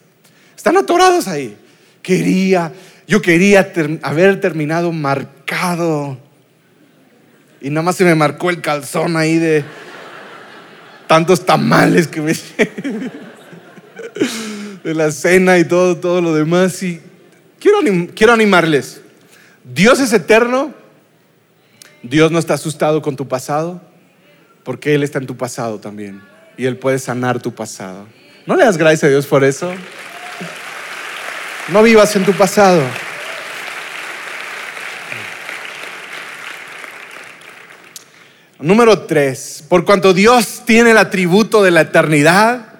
Están 0.57 0.75
atorados 0.75 1.29
ahí. 1.29 1.55
Quería, 2.01 2.73
yo 3.07 3.21
quería 3.21 3.71
haber 4.01 4.41
terminado 4.41 4.91
marcado. 4.91 6.17
Y 7.61 7.69
nada 7.69 7.83
más 7.83 7.95
se 7.95 8.03
me 8.03 8.15
marcó 8.15 8.49
el 8.49 8.61
calzón 8.61 9.15
ahí 9.15 9.37
de 9.37 9.63
tantos 11.07 11.45
tamales 11.45 12.07
que 12.07 12.21
me 12.21 12.33
de 14.83 14.93
la 14.93 15.11
cena 15.11 15.57
y 15.59 15.65
todo, 15.65 15.97
todo 15.97 16.21
lo 16.21 16.33
demás. 16.33 16.81
Y 16.83 17.01
quiero, 17.59 17.77
quiero 18.15 18.33
animarles. 18.33 19.01
Dios 19.63 19.99
es 19.99 20.11
eterno. 20.11 20.73
Dios 22.03 22.31
no 22.31 22.39
está 22.39 22.55
asustado 22.55 23.01
con 23.01 23.15
tu 23.15 23.27
pasado, 23.27 23.81
porque 24.63 24.95
Él 24.95 25.03
está 25.03 25.19
en 25.19 25.27
tu 25.27 25.35
pasado 25.35 25.79
también. 25.79 26.21
Y 26.57 26.65
Él 26.65 26.77
puede 26.77 26.99
sanar 26.99 27.41
tu 27.41 27.53
pasado. 27.53 28.07
¿No 28.45 28.55
le 28.55 28.63
das 28.63 28.77
gracias 28.77 29.03
a 29.03 29.09
Dios 29.09 29.27
por 29.27 29.43
eso? 29.43 29.73
No 31.69 31.83
vivas 31.83 32.15
en 32.15 32.23
tu 32.23 32.33
pasado. 32.33 32.81
Número 38.59 39.01
tres, 39.01 39.63
por 39.67 39.85
cuanto 39.85 40.13
Dios 40.13 40.63
tiene 40.65 40.91
el 40.91 40.97
atributo 40.97 41.61
de 41.61 41.71
la 41.71 41.81
eternidad, 41.81 42.73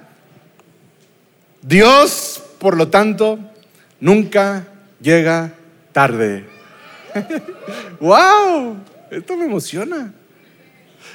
Dios, 1.62 2.42
por 2.60 2.78
lo 2.78 2.88
tanto, 2.88 3.38
nunca 4.00 4.66
llega 5.02 5.54
tarde. 5.92 6.46
¡Wow! 8.00 8.78
Esto 9.12 9.36
me 9.36 9.46
emociona. 9.46 10.14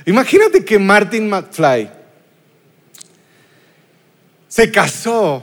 Imagínate 0.04 0.64
que 0.64 0.78
Martin 0.78 1.28
McFly 1.28 1.90
se 4.46 4.70
casó, 4.70 5.42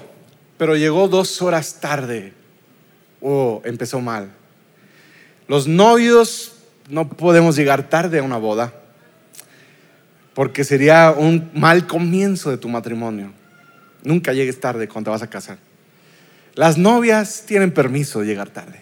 pero 0.59 0.75
llegó 0.75 1.07
dos 1.07 1.41
horas 1.41 1.79
tarde. 1.79 2.33
Oh, 3.21 3.61
empezó 3.63 4.01
mal. 4.01 4.29
Los 5.47 5.67
novios 5.67 6.57
no 6.89 7.07
podemos 7.07 7.55
llegar 7.55 7.89
tarde 7.89 8.19
a 8.19 8.23
una 8.23 8.37
boda 8.37 8.73
porque 10.33 10.65
sería 10.65 11.15
un 11.17 11.49
mal 11.53 11.87
comienzo 11.87 12.51
de 12.51 12.57
tu 12.57 12.67
matrimonio. 12.67 13.31
Nunca 14.03 14.33
llegues 14.33 14.59
tarde 14.59 14.89
cuando 14.89 15.07
te 15.07 15.11
vas 15.13 15.21
a 15.21 15.29
casar. 15.29 15.57
Las 16.55 16.77
novias 16.77 17.45
tienen 17.47 17.71
permiso 17.71 18.19
de 18.19 18.25
llegar 18.25 18.49
tarde. 18.49 18.81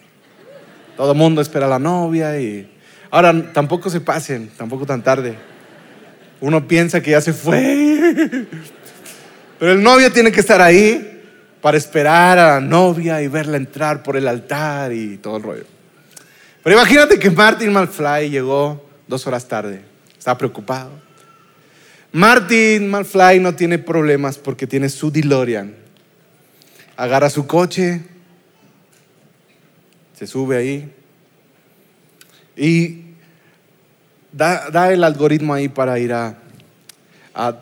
Todo 0.96 1.12
el 1.12 1.18
mundo 1.18 1.42
espera 1.42 1.68
a 1.68 1.70
la 1.70 1.80
novia 1.80 2.40
y 2.40 2.72
ahora 3.12 3.54
tampoco 3.54 3.92
se 3.92 4.02
pasen, 4.02 4.50
tampoco 4.58 4.88
tan 4.88 5.04
tarde. 5.04 5.36
Uno 6.42 6.68
piensa 6.68 7.02
que 7.02 7.12
ya 7.12 7.22
se 7.22 7.34
fue. 7.34 8.48
Pero 9.60 9.74
el 9.74 9.84
novio 9.84 10.12
tiene 10.12 10.32
que 10.32 10.40
estar 10.40 10.60
ahí 10.60 11.14
para 11.68 11.78
esperar 11.78 12.40
a 12.40 12.48
la 12.54 12.62
novia 12.62 13.22
y 13.22 13.28
verla 13.28 13.58
entrar 13.58 14.02
por 14.02 14.16
el 14.16 14.26
altar 14.30 14.94
y 14.94 15.18
todo 15.18 15.36
el 15.36 15.44
rollo. 15.44 15.66
Pero 16.64 16.78
imagínate 16.78 17.20
que 17.20 17.30
Martin 17.30 17.74
Malfly 17.74 18.30
llegó 18.30 18.90
dos 19.06 19.28
horas 19.28 19.46
tarde. 19.50 19.82
Estaba 20.18 20.38
preocupado. 20.38 20.92
Martin 22.14 22.90
McFly 22.90 23.42
no 23.42 23.54
tiene 23.54 23.80
problemas 23.80 24.38
porque 24.38 24.66
tiene 24.66 24.88
su 24.88 25.12
DeLorean. 25.12 25.76
Agarra 26.96 27.30
su 27.30 27.46
coche, 27.46 28.02
se 30.18 30.26
sube 30.26 30.56
ahí 30.56 30.90
y 32.56 33.02
da, 34.32 34.94
el 34.94 35.04
algoritmo 35.04 35.54
ahí 35.54 35.68
para 35.68 36.00
ir 36.00 36.14
a, 36.14 36.38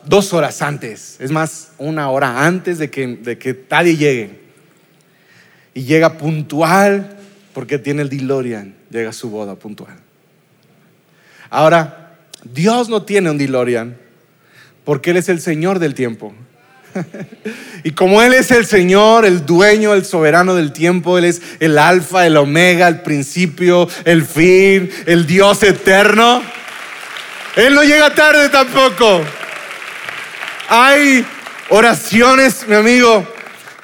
dos 0.05 0.33
horas 0.33 0.61
antes, 0.61 1.17
es 1.19 1.31
más, 1.31 1.71
una 1.77 2.09
hora 2.09 2.45
antes 2.45 2.77
de 2.77 2.89
que, 2.89 3.07
de 3.07 3.38
que 3.38 3.53
llegue. 3.83 4.39
Y 5.73 5.83
llega 5.83 6.17
puntual 6.17 7.17
porque 7.53 7.77
tiene 7.77 8.01
el 8.01 8.09
DeLorean, 8.09 8.73
llega 8.89 9.09
a 9.09 9.13
su 9.13 9.29
boda 9.29 9.55
puntual. 9.55 9.95
Ahora, 11.49 12.17
Dios 12.43 12.88
no 12.88 13.03
tiene 13.03 13.29
un 13.29 13.38
DeLorean 13.38 13.97
porque 14.85 15.11
Él 15.11 15.17
es 15.17 15.27
el 15.27 15.41
Señor 15.41 15.79
del 15.79 15.93
tiempo. 15.93 16.33
y 17.83 17.91
como 17.91 18.21
Él 18.21 18.33
es 18.33 18.51
el 18.51 18.65
Señor, 18.65 19.25
el 19.25 19.45
dueño, 19.45 19.93
el 19.93 20.05
soberano 20.05 20.55
del 20.55 20.71
tiempo, 20.71 21.17
Él 21.17 21.25
es 21.25 21.41
el 21.59 21.77
alfa, 21.77 22.25
el 22.25 22.38
omega, 22.38 22.88
el 22.88 23.01
principio, 23.01 23.89
el 24.05 24.23
fin, 24.23 24.89
el 25.05 25.27
Dios 25.27 25.63
eterno, 25.63 26.41
Él 27.57 27.73
no 27.73 27.83
llega 27.83 28.15
tarde 28.15 28.47
tampoco. 28.47 29.21
Hay 30.67 31.25
oraciones, 31.69 32.67
mi 32.67 32.75
amigo, 32.75 33.25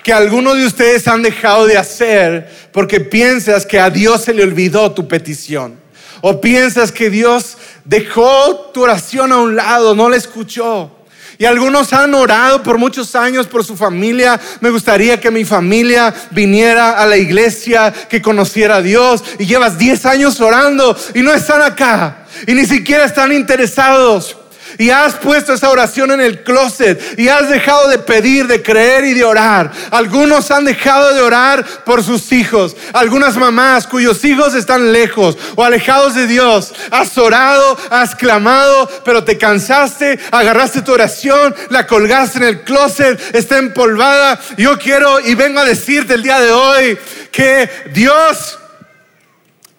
que 0.04 0.12
algunos 0.12 0.58
de 0.58 0.66
ustedes 0.66 1.08
han 1.08 1.22
dejado 1.22 1.68
de 1.68 1.78
hacer 1.78 2.50
porque 2.72 3.00
piensas 3.00 3.66
que 3.66 3.80
a 3.80 3.90
Dios 3.90 4.24
se 4.24 4.34
le 4.34 4.44
olvidó 4.44 4.92
tu 4.92 5.08
petición. 5.08 5.80
O 6.22 6.40
piensas 6.40 6.92
que 6.92 7.10
Dios 7.10 7.58
dejó 7.84 8.72
tu 8.74 8.84
oración 8.84 9.32
a 9.32 9.38
un 9.38 9.56
lado, 9.56 9.96
no 9.96 10.10
la 10.10 10.18
escuchó. 10.18 10.92
Y 11.38 11.46
algunos 11.46 11.92
han 11.94 12.14
orado 12.14 12.62
por 12.62 12.78
muchos 12.78 13.16
años 13.16 13.48
por 13.48 13.64
su 13.64 13.76
familia. 13.76 14.40
Me 14.60 14.70
gustaría 14.70 15.20
que 15.20 15.32
mi 15.32 15.44
familia 15.44 16.14
viniera 16.30 16.92
a 16.92 17.06
la 17.08 17.18
iglesia, 17.18 17.92
que 17.92 18.22
conociera 18.22 18.76
a 18.76 18.82
Dios. 18.82 19.24
Y 19.40 19.48
llevas 19.48 19.80
10 19.80 20.06
años 20.06 20.40
orando 20.40 20.96
y 21.16 21.22
no 21.22 21.34
están 21.34 21.64
acá. 21.64 22.28
Y 22.46 22.54
ni 22.54 22.68
siquiera 22.68 23.06
están 23.06 23.34
interesados 23.34 24.38
y 24.78 24.90
has 24.90 25.16
puesto 25.16 25.54
esa 25.54 25.70
oración 25.70 26.12
en 26.12 26.22
el 26.22 26.44
closet 26.44 27.20
y 27.20 27.28
has 27.28 27.50
dejado 27.50 27.88
de 27.90 28.00
pedir, 28.00 28.48
de 28.48 28.62
creer 28.62 29.06
y 29.06 29.14
de 29.14 29.24
orar. 29.24 29.72
Algunos 29.92 30.52
han 30.52 30.66
dejado 30.66 31.14
de 31.14 31.22
orar 31.22 31.66
por 31.86 32.04
sus 32.04 32.32
hijos. 32.32 32.76
Algunas 32.94 33.38
mamás 33.38 33.88
cuyos 33.88 34.24
hijos 34.24 34.54
están 34.56 34.92
lejos 34.92 35.38
o 35.56 35.64
alejados 35.64 36.16
de 36.16 36.28
Dios. 36.28 36.74
Has 36.92 37.18
orado, 37.18 37.78
has 37.90 38.16
clamado, 38.16 38.90
pero 39.04 39.24
te 39.24 39.38
cansaste, 39.38 40.20
agarraste 40.32 40.82
tu 40.82 40.94
oración, 40.94 41.54
la 41.70 41.88
colgaste 41.88 42.40
en 42.40 42.44
el 42.46 42.62
closet, 42.62 43.20
está 43.36 43.58
empolvada. 43.58 44.40
Yo 44.58 44.78
quiero 44.78 45.20
y 45.20 45.36
vengo 45.36 45.60
a 45.60 45.66
decirte 45.66 46.14
el 46.14 46.24
día 46.24 46.40
de 46.40 46.52
hoy 46.52 46.98
que 47.32 47.70
Dios 47.94 48.60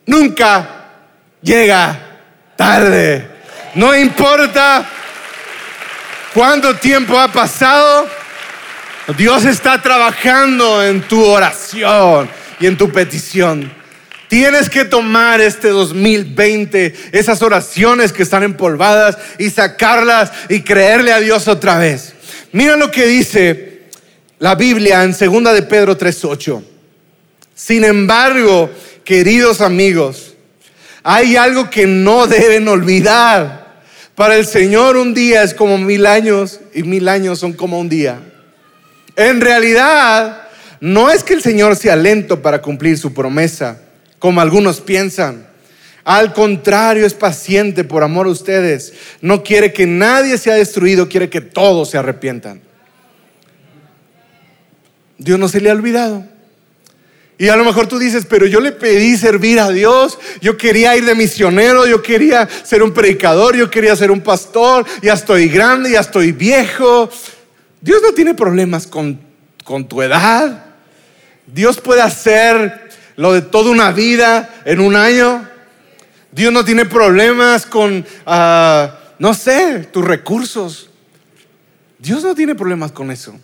nunca 0.06 0.68
llega 1.42 1.98
tarde. 2.56 3.31
No 3.74 3.96
importa 3.96 4.86
cuánto 6.34 6.76
tiempo 6.76 7.18
ha 7.18 7.28
pasado, 7.28 8.06
Dios 9.16 9.44
está 9.44 9.80
trabajando 9.80 10.84
en 10.84 11.02
tu 11.02 11.24
oración 11.24 12.28
y 12.60 12.66
en 12.66 12.76
tu 12.76 12.90
petición. 12.92 13.72
Tienes 14.28 14.70
que 14.70 14.84
tomar 14.84 15.40
este 15.40 15.68
2020, 15.68 16.94
esas 17.12 17.42
oraciones 17.42 18.12
que 18.12 18.22
están 18.22 18.42
empolvadas 18.42 19.18
y 19.38 19.50
sacarlas 19.50 20.32
y 20.48 20.62
creerle 20.62 21.12
a 21.12 21.20
Dios 21.20 21.48
otra 21.48 21.78
vez. 21.78 22.14
Mira 22.52 22.76
lo 22.76 22.90
que 22.90 23.06
dice 23.06 23.82
la 24.38 24.54
Biblia 24.54 25.02
en 25.02 25.12
2 25.12 25.54
de 25.54 25.62
Pedro 25.62 25.96
3:8. 25.96 26.62
Sin 27.54 27.84
embargo, 27.84 28.70
queridos 29.04 29.60
amigos, 29.60 30.34
hay 31.02 31.36
algo 31.36 31.68
que 31.68 31.86
no 31.86 32.26
deben 32.26 32.68
olvidar. 32.68 33.61
Para 34.14 34.36
el 34.36 34.46
Señor 34.46 34.96
un 34.96 35.14
día 35.14 35.42
es 35.42 35.54
como 35.54 35.78
mil 35.78 36.06
años 36.06 36.60
y 36.74 36.82
mil 36.82 37.08
años 37.08 37.38
son 37.38 37.52
como 37.54 37.78
un 37.78 37.88
día. 37.88 38.20
En 39.16 39.40
realidad, 39.40 40.48
no 40.80 41.10
es 41.10 41.22
que 41.24 41.34
el 41.34 41.42
Señor 41.42 41.76
sea 41.76 41.96
lento 41.96 42.42
para 42.42 42.60
cumplir 42.60 42.98
su 42.98 43.14
promesa, 43.14 43.80
como 44.18 44.40
algunos 44.40 44.80
piensan. 44.80 45.46
Al 46.04 46.32
contrario, 46.32 47.06
es 47.06 47.14
paciente 47.14 47.84
por 47.84 48.02
amor 48.02 48.26
a 48.26 48.30
ustedes. 48.30 48.92
No 49.20 49.42
quiere 49.42 49.72
que 49.72 49.86
nadie 49.86 50.36
sea 50.36 50.54
destruido, 50.54 51.08
quiere 51.08 51.30
que 51.30 51.40
todos 51.40 51.90
se 51.90 51.98
arrepientan. 51.98 52.60
Dios 55.18 55.38
no 55.38 55.48
se 55.48 55.60
le 55.60 55.70
ha 55.70 55.74
olvidado. 55.74 56.26
Y 57.42 57.48
a 57.48 57.56
lo 57.56 57.64
mejor 57.64 57.88
tú 57.88 57.98
dices, 57.98 58.24
pero 58.24 58.46
yo 58.46 58.60
le 58.60 58.70
pedí 58.70 59.16
servir 59.16 59.58
a 59.58 59.68
Dios, 59.70 60.16
yo 60.40 60.56
quería 60.56 60.96
ir 60.96 61.04
de 61.04 61.16
misionero, 61.16 61.88
yo 61.88 62.00
quería 62.00 62.48
ser 62.62 62.84
un 62.84 62.92
predicador, 62.92 63.56
yo 63.56 63.68
quería 63.68 63.96
ser 63.96 64.12
un 64.12 64.20
pastor, 64.20 64.86
ya 65.02 65.14
estoy 65.14 65.48
grande, 65.48 65.90
ya 65.90 65.98
estoy 65.98 66.30
viejo. 66.30 67.10
Dios 67.80 68.00
no 68.00 68.12
tiene 68.12 68.34
problemas 68.34 68.86
con, 68.86 69.18
tu 69.88 70.02
edad. 70.02 70.66
Dios 71.44 71.80
puede 71.80 72.00
hacer 72.00 72.88
lo 73.16 73.32
de 73.32 73.42
toda 73.42 73.72
una 73.72 73.90
vida 73.90 74.62
en 74.64 74.78
un 74.78 74.94
año. 74.94 75.44
Dios 76.30 76.52
no 76.52 76.64
tiene 76.64 76.84
problemas 76.84 77.66
con, 77.66 78.06
ah, 78.24 79.00
no 79.18 79.34
sé, 79.34 79.88
tus 79.92 80.04
recursos. 80.04 80.90
Dios 81.98 82.22
no 82.22 82.36
tiene 82.36 82.54
problemas 82.54 82.92
con 82.92 83.10
eso. 83.10 83.34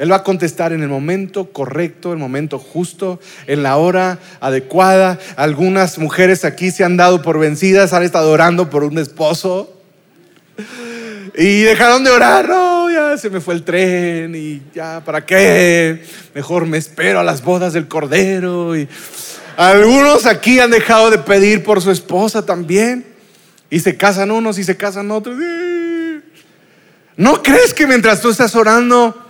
Él 0.00 0.10
va 0.10 0.16
a 0.16 0.22
contestar 0.22 0.72
en 0.72 0.82
el 0.82 0.88
momento 0.88 1.52
correcto, 1.52 2.14
el 2.14 2.18
momento 2.18 2.58
justo, 2.58 3.20
en 3.46 3.62
la 3.62 3.76
hora 3.76 4.18
adecuada. 4.40 5.18
Algunas 5.36 5.98
mujeres 5.98 6.46
aquí 6.46 6.70
se 6.70 6.84
han 6.84 6.96
dado 6.96 7.20
por 7.20 7.38
vencidas, 7.38 7.92
han 7.92 8.02
estado 8.02 8.30
orando 8.30 8.70
por 8.70 8.82
un 8.82 8.96
esposo. 8.96 9.76
Y 11.36 11.60
dejaron 11.64 12.02
de 12.02 12.10
orar, 12.12 12.48
no, 12.48 12.90
ya 12.90 13.18
se 13.18 13.28
me 13.28 13.42
fue 13.42 13.52
el 13.52 13.62
tren 13.62 14.34
y 14.34 14.62
ya, 14.74 15.02
¿para 15.04 15.26
qué? 15.26 16.02
Mejor 16.34 16.64
me 16.64 16.78
espero 16.78 17.20
a 17.20 17.22
las 17.22 17.42
bodas 17.42 17.74
del 17.74 17.86
Cordero. 17.86 18.74
Y 18.74 18.88
algunos 19.58 20.24
aquí 20.24 20.60
han 20.60 20.70
dejado 20.70 21.10
de 21.10 21.18
pedir 21.18 21.62
por 21.62 21.82
su 21.82 21.90
esposa 21.90 22.46
también. 22.46 23.04
Y 23.68 23.80
se 23.80 23.98
casan 23.98 24.30
unos 24.30 24.56
y 24.56 24.64
se 24.64 24.78
casan 24.78 25.10
otros. 25.10 25.36
¿No 27.18 27.42
crees 27.42 27.74
que 27.74 27.86
mientras 27.86 28.22
tú 28.22 28.30
estás 28.30 28.56
orando, 28.56 29.26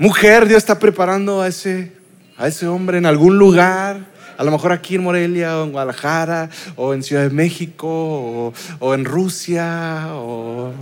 Mujer, 0.00 0.46
Dios 0.46 0.58
está 0.58 0.78
preparando 0.78 1.42
a 1.42 1.48
ese, 1.48 1.90
a 2.36 2.46
ese 2.46 2.68
hombre 2.68 2.98
en 2.98 3.06
algún 3.06 3.36
lugar, 3.36 4.06
a 4.36 4.44
lo 4.44 4.52
mejor 4.52 4.70
aquí 4.70 4.94
en 4.94 5.02
Morelia 5.02 5.58
o 5.58 5.64
en 5.64 5.72
Guadalajara 5.72 6.50
o 6.76 6.94
en 6.94 7.02
Ciudad 7.02 7.24
de 7.24 7.30
México 7.30 8.54
o, 8.78 8.94
en 8.94 9.04
Rusia 9.04 10.10
o 10.12 10.72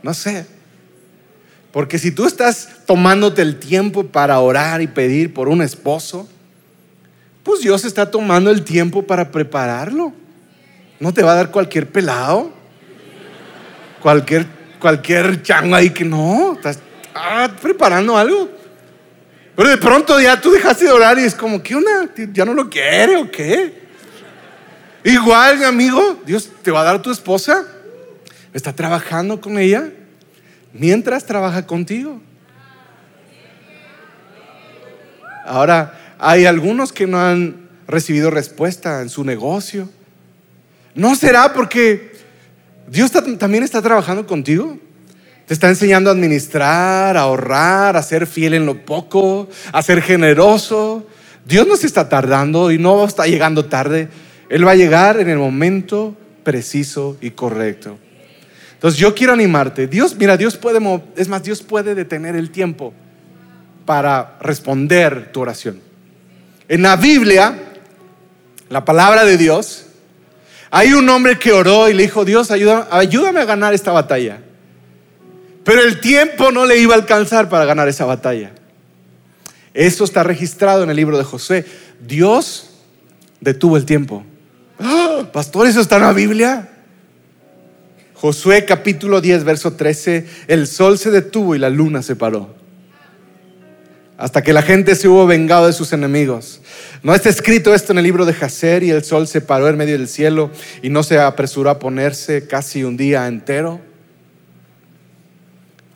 no 0.00 0.14
sé. 0.14 0.46
Porque 1.72 1.98
si 1.98 2.12
tú 2.12 2.24
estás 2.24 2.68
tomándote 2.86 3.42
el 3.42 3.58
tiempo 3.58 4.06
para 4.06 4.38
orar 4.38 4.80
y 4.80 4.86
pedir 4.86 5.34
por 5.34 5.48
un 5.48 5.60
esposo, 5.60 6.28
pues 7.42 7.62
Dios 7.62 7.84
está 7.84 8.12
tomando 8.12 8.52
el 8.52 8.62
tiempo 8.62 9.02
para 9.02 9.32
prepararlo. 9.32 10.12
No 11.00 11.12
te 11.12 11.24
va 11.24 11.32
a 11.32 11.34
dar 11.34 11.50
cualquier 11.50 11.88
pelado, 11.88 12.52
cualquier, 14.00 14.46
cualquier 14.78 15.42
chango 15.42 15.74
ahí 15.74 15.90
que 15.90 16.04
no. 16.04 16.52
Estás, 16.52 16.78
ah, 17.16 17.50
preparando 17.60 18.16
algo. 18.16 18.48
Pero 19.56 19.70
de 19.70 19.78
pronto 19.78 20.20
ya 20.20 20.40
tú 20.40 20.52
dejaste 20.52 20.84
de 20.84 20.92
orar 20.92 21.18
y 21.18 21.24
es 21.24 21.34
como, 21.34 21.62
¿qué 21.62 21.74
onda? 21.74 22.10
¿Ya 22.32 22.44
no 22.44 22.52
lo 22.52 22.68
quiere 22.68 23.16
o 23.16 23.30
qué? 23.30 23.86
Igual, 25.02 25.58
mi 25.58 25.64
amigo, 25.64 26.20
Dios 26.26 26.50
te 26.62 26.70
va 26.70 26.82
a 26.82 26.84
dar 26.84 27.00
tu 27.00 27.10
esposa. 27.10 27.64
Está 28.52 28.72
trabajando 28.74 29.40
con 29.40 29.58
ella 29.58 29.90
mientras 30.72 31.24
trabaja 31.24 31.66
contigo. 31.66 32.20
Ahora, 35.46 36.14
hay 36.18 36.44
algunos 36.44 36.92
que 36.92 37.06
no 37.06 37.20
han 37.20 37.68
recibido 37.86 38.30
respuesta 38.30 39.00
en 39.00 39.08
su 39.08 39.24
negocio. 39.24 39.88
¿No 40.94 41.14
será 41.14 41.52
porque 41.52 42.12
Dios 42.88 43.10
también 43.38 43.62
está 43.62 43.80
trabajando 43.80 44.26
contigo? 44.26 44.78
Te 45.46 45.54
está 45.54 45.68
enseñando 45.68 46.10
a 46.10 46.12
administrar, 46.12 47.16
a 47.16 47.20
ahorrar, 47.20 47.96
a 47.96 48.02
ser 48.02 48.26
fiel 48.26 48.54
en 48.54 48.66
lo 48.66 48.84
poco, 48.84 49.48
a 49.72 49.80
ser 49.80 50.02
generoso. 50.02 51.06
Dios 51.44 51.68
no 51.68 51.76
se 51.76 51.86
está 51.86 52.08
tardando 52.08 52.72
y 52.72 52.78
no 52.78 53.04
está 53.04 53.26
llegando 53.26 53.66
tarde. 53.66 54.08
Él 54.48 54.66
va 54.66 54.72
a 54.72 54.76
llegar 54.76 55.20
en 55.20 55.28
el 55.28 55.38
momento 55.38 56.16
preciso 56.42 57.16
y 57.20 57.30
correcto. 57.30 57.96
Entonces 58.74 58.98
yo 58.98 59.14
quiero 59.14 59.32
animarte. 59.32 59.86
Dios, 59.86 60.16
mira, 60.16 60.36
Dios 60.36 60.56
puede, 60.56 60.80
es 61.16 61.28
más, 61.28 61.44
Dios 61.44 61.62
puede 61.62 61.94
detener 61.94 62.34
el 62.34 62.50
tiempo 62.50 62.92
para 63.84 64.36
responder 64.40 65.30
tu 65.32 65.40
oración. 65.40 65.80
En 66.68 66.82
la 66.82 66.96
Biblia, 66.96 67.56
la 68.68 68.84
palabra 68.84 69.24
de 69.24 69.36
Dios, 69.36 69.86
hay 70.70 70.92
un 70.92 71.08
hombre 71.08 71.38
que 71.38 71.52
oró 71.52 71.88
y 71.88 71.94
le 71.94 72.02
dijo, 72.02 72.24
Dios, 72.24 72.50
ayúdame 72.50 73.40
a 73.40 73.44
ganar 73.44 73.72
esta 73.72 73.92
batalla. 73.92 74.40
Pero 75.66 75.82
el 75.82 75.98
tiempo 75.98 76.52
no 76.52 76.64
le 76.64 76.78
iba 76.78 76.94
a 76.94 76.96
alcanzar 76.96 77.48
para 77.48 77.64
ganar 77.64 77.88
esa 77.88 78.04
batalla. 78.04 78.52
Eso 79.74 80.04
está 80.04 80.22
registrado 80.22 80.84
en 80.84 80.90
el 80.90 80.96
libro 80.96 81.18
de 81.18 81.24
José. 81.24 81.64
Dios 82.06 82.70
detuvo 83.40 83.76
el 83.76 83.84
tiempo. 83.84 84.24
¡Ah! 84.78 85.28
Pastor, 85.32 85.66
¿eso 85.66 85.80
está 85.80 85.96
en 85.96 86.02
la 86.02 86.12
Biblia? 86.12 86.68
Josué 88.14 88.64
capítulo 88.64 89.20
10, 89.20 89.42
verso 89.42 89.72
13, 89.72 90.26
el 90.46 90.68
sol 90.68 90.98
se 90.98 91.10
detuvo 91.10 91.56
y 91.56 91.58
la 91.58 91.68
luna 91.68 92.00
se 92.00 92.14
paró. 92.14 92.54
Hasta 94.18 94.44
que 94.44 94.52
la 94.52 94.62
gente 94.62 94.94
se 94.94 95.08
hubo 95.08 95.26
vengado 95.26 95.66
de 95.66 95.72
sus 95.72 95.92
enemigos. 95.92 96.60
No 97.02 97.12
está 97.12 97.28
escrito 97.28 97.74
esto 97.74 97.90
en 97.90 97.98
el 97.98 98.04
libro 98.04 98.24
de 98.24 98.34
Jacer 98.34 98.84
y 98.84 98.90
el 98.90 99.02
sol 99.02 99.26
se 99.26 99.40
paró 99.40 99.68
en 99.68 99.76
medio 99.76 99.98
del 99.98 100.06
cielo 100.06 100.52
y 100.80 100.90
no 100.90 101.02
se 101.02 101.18
apresuró 101.18 101.70
a 101.70 101.80
ponerse 101.80 102.46
casi 102.46 102.84
un 102.84 102.96
día 102.96 103.26
entero. 103.26 103.80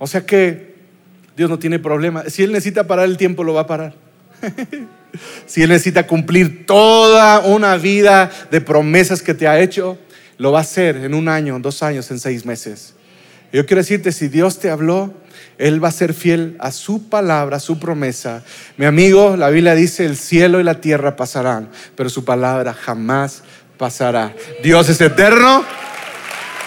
O 0.02 0.06
sea 0.06 0.24
que 0.24 0.74
Dios 1.36 1.50
no 1.50 1.58
tiene 1.58 1.78
problema. 1.78 2.24
Si 2.28 2.42
Él 2.42 2.52
necesita 2.52 2.86
parar 2.86 3.04
el 3.04 3.18
tiempo, 3.18 3.44
lo 3.44 3.52
va 3.52 3.60
a 3.60 3.66
parar. 3.66 3.94
si 5.46 5.62
Él 5.62 5.68
necesita 5.68 6.06
cumplir 6.06 6.64
toda 6.64 7.40
una 7.40 7.76
vida 7.76 8.30
de 8.50 8.62
promesas 8.62 9.20
que 9.20 9.34
te 9.34 9.46
ha 9.46 9.60
hecho, 9.60 9.98
lo 10.38 10.52
va 10.52 10.60
a 10.60 10.62
hacer 10.62 10.96
en 10.96 11.12
un 11.12 11.28
año, 11.28 11.54
en 11.54 11.60
dos 11.60 11.82
años, 11.82 12.10
en 12.10 12.18
seis 12.18 12.46
meses. 12.46 12.94
Yo 13.52 13.66
quiero 13.66 13.82
decirte, 13.82 14.10
si 14.10 14.28
Dios 14.28 14.58
te 14.58 14.70
habló, 14.70 15.12
Él 15.58 15.84
va 15.84 15.88
a 15.88 15.92
ser 15.92 16.14
fiel 16.14 16.56
a 16.60 16.72
su 16.72 17.10
palabra, 17.10 17.58
a 17.58 17.60
su 17.60 17.78
promesa. 17.78 18.42
Mi 18.78 18.86
amigo, 18.86 19.36
la 19.36 19.50
Biblia 19.50 19.74
dice, 19.74 20.06
el 20.06 20.16
cielo 20.16 20.60
y 20.60 20.64
la 20.64 20.80
tierra 20.80 21.14
pasarán, 21.14 21.68
pero 21.94 22.08
su 22.08 22.24
palabra 22.24 22.72
jamás 22.72 23.42
pasará. 23.76 24.34
Dios 24.62 24.88
es 24.88 24.98
eterno 25.02 25.62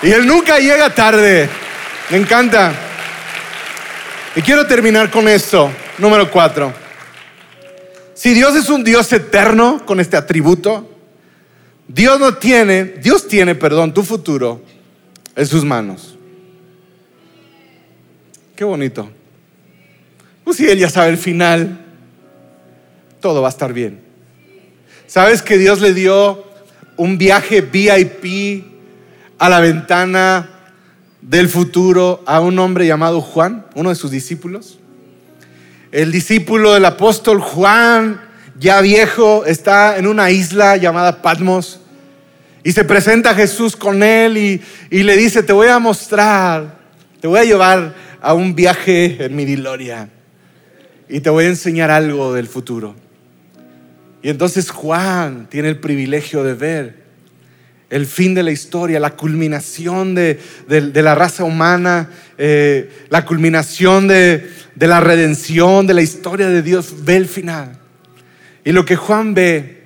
y 0.03 0.11
Él 0.11 0.27
nunca 0.27 0.59
llega 0.59 0.93
tarde. 0.93 1.49
Me 2.11 2.17
encanta. 2.17 2.91
Y 4.36 4.41
quiero 4.41 4.65
terminar 4.65 5.11
con 5.11 5.27
esto, 5.27 5.71
número 5.99 6.31
cuatro. 6.31 6.73
Si 8.15 8.34
Dios 8.34 8.55
es 8.55 8.67
un 8.69 8.84
Dios 8.84 9.13
eterno 9.13 9.86
con 9.86 9.99
este 9.99 10.17
atributo, 10.17 10.89
Dios 11.88 12.19
no 12.19 12.36
tiene, 12.36 12.84
Dios 12.84 13.27
tiene, 13.27 13.53
perdón, 13.53 13.93
tu 13.93 14.01
futuro 14.01 14.63
en 15.36 15.45
sus 15.45 15.63
manos. 15.63 16.17
Qué 18.55 18.63
bonito. 18.63 19.11
Pues 20.43 20.57
si 20.57 20.67
Él 20.67 20.79
ya 20.79 20.89
sabe 20.89 21.11
el 21.11 21.17
final, 21.17 21.86
todo 23.19 23.41
va 23.41 23.49
a 23.49 23.51
estar 23.51 23.71
bien. 23.71 24.01
¿Sabes 25.05 25.43
que 25.43 25.59
Dios 25.59 25.79
le 25.79 25.93
dio 25.93 26.43
un 26.97 27.19
viaje 27.19 27.61
VIP 27.61 28.65
a 29.38 29.47
la 29.47 29.59
ventana 29.59 30.52
del 31.28 31.47
futuro 31.47 32.21
a 32.26 32.41
un 32.41 32.59
hombre 32.59 32.86
llamado 32.86 33.21
Juan, 33.21 33.65
uno 33.76 33.89
de 33.89 33.95
sus 33.95 34.11
discípulos? 34.11 34.80
El 35.91 36.11
discípulo 36.11 36.74
del 36.74 36.86
apóstol 36.86 37.39
Juan, 37.39 38.21
ya 38.59 38.82
viejo, 38.82 39.45
está 39.45 39.97
en 39.97 40.07
una 40.07 40.32
isla 40.32 40.76
llamada 40.78 41.21
Patmos 41.21 41.80
y 42.63 42.71
se 42.71 42.84
presenta 42.84 43.32
a 43.32 43.36
Jesús 43.36 43.76
con 43.76 44.03
él 44.03 44.38
y, 44.38 45.03
le 45.03 45.17
dice, 45.17 45.43
te 45.43 45.53
voy 45.53 45.67
a 45.67 45.80
mostrar, 45.80 46.80
te 47.21 47.28
voy 47.28 47.39
a 47.39 47.43
llevar 47.43 47.95
a 48.21 48.34
un 48.34 48.55
viaje 48.55 49.26
en 49.26 49.36
mi 49.36 49.45
gloria 49.45 50.09
y 51.07 51.19
te 51.19 51.30
voy 51.30 51.45
a 51.45 51.49
enseñar 51.49 51.91
algo 51.91 52.34
del 52.34 52.47
futuro. 52.47 52.95
Y 54.21 54.30
entonces 54.30 54.71
Juan 54.71 55.47
tiene 55.49 55.69
el 55.69 55.80
privilegio 55.80 56.43
de 56.43 56.53
ver 56.53 57.02
el 57.93 58.07
fin 58.07 58.33
de 58.33 58.41
la 58.41 58.49
historia, 58.49 58.99
la 58.99 59.15
culminación 59.15 60.15
de, 60.15 60.39
la 60.67 61.13
raza 61.13 61.43
humana, 61.43 62.09
eh, 62.39 63.05
la 63.09 63.23
culminación 63.23 64.07
de, 64.07 64.49
de 64.73 64.87
la 64.87 64.99
redención, 64.99 65.85
de 65.85 65.93
la 65.93 66.01
historia 66.01 66.49
de 66.49 66.63
Dios, 66.63 67.05
ve 67.05 67.17
el 67.17 67.27
final. 67.27 67.77
Y 68.65 68.71
lo 68.71 68.83
que 68.83 68.95
Juan 68.95 69.35
ve 69.35 69.83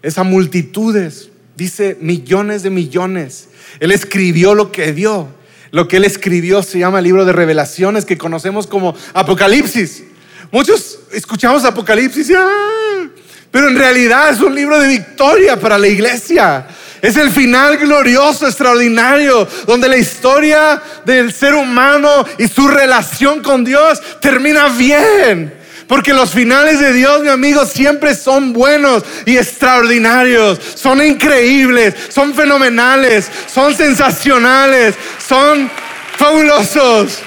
es 0.00 0.16
a 0.16 0.22
multitudes, 0.22 1.28
dice 1.54 1.98
millones 2.00 2.62
de 2.62 2.70
millones. 2.70 3.50
Él 3.80 3.92
escribió 3.92 4.54
lo 4.54 4.72
que 4.72 4.90
vio. 4.92 5.28
Lo 5.72 5.88
que 5.88 5.98
él 5.98 6.04
escribió 6.04 6.62
se 6.62 6.78
llama 6.78 7.00
el 7.00 7.04
libro 7.04 7.26
de 7.26 7.32
revelaciones 7.32 8.06
que 8.06 8.16
conocemos 8.16 8.66
como 8.66 8.96
Apocalipsis. 9.12 10.04
Muchos 10.50 11.00
escuchamos 11.12 11.66
Apocalipsis, 11.66 12.32
¡ah! 12.34 13.08
pero 13.50 13.68
en 13.68 13.76
realidad 13.76 14.30
es 14.30 14.40
un 14.40 14.54
libro 14.54 14.80
de 14.80 14.88
victoria 14.88 15.60
para 15.60 15.76
la 15.76 15.88
iglesia. 15.88 16.66
Es 17.02 17.16
el 17.16 17.32
final 17.32 17.78
glorioso, 17.78 18.46
extraordinario, 18.46 19.48
donde 19.66 19.88
la 19.88 19.96
historia 19.96 20.80
del 21.04 21.32
ser 21.32 21.54
humano 21.54 22.24
y 22.38 22.46
su 22.46 22.68
relación 22.68 23.42
con 23.42 23.64
Dios 23.64 24.00
termina 24.20 24.68
bien. 24.68 25.52
Porque 25.88 26.14
los 26.14 26.30
finales 26.30 26.78
de 26.78 26.92
Dios, 26.92 27.20
mi 27.22 27.28
amigo, 27.28 27.66
siempre 27.66 28.14
son 28.14 28.52
buenos 28.52 29.02
y 29.26 29.36
extraordinarios. 29.36 30.60
Son 30.76 31.04
increíbles, 31.04 31.92
son 32.08 32.34
fenomenales, 32.34 33.28
son 33.52 33.74
sensacionales, 33.74 34.94
son 35.18 35.68
fabulosos. 36.16 37.18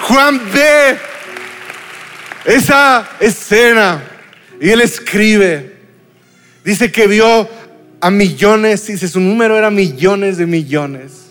Juan 0.00 0.40
ve 0.54 0.98
esa 2.46 3.10
escena 3.20 4.02
y 4.58 4.70
él 4.70 4.80
escribe. 4.80 5.74
Dice 6.64 6.90
que 6.90 7.06
vio 7.06 7.46
a 8.04 8.10
millones, 8.10 8.86
dice 8.86 9.08
su 9.08 9.18
número 9.18 9.56
era 9.56 9.70
millones 9.70 10.36
de 10.36 10.44
millones. 10.44 11.30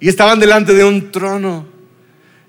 Y 0.00 0.08
estaban 0.08 0.40
delante 0.40 0.72
de 0.72 0.82
un 0.82 1.12
trono. 1.12 1.66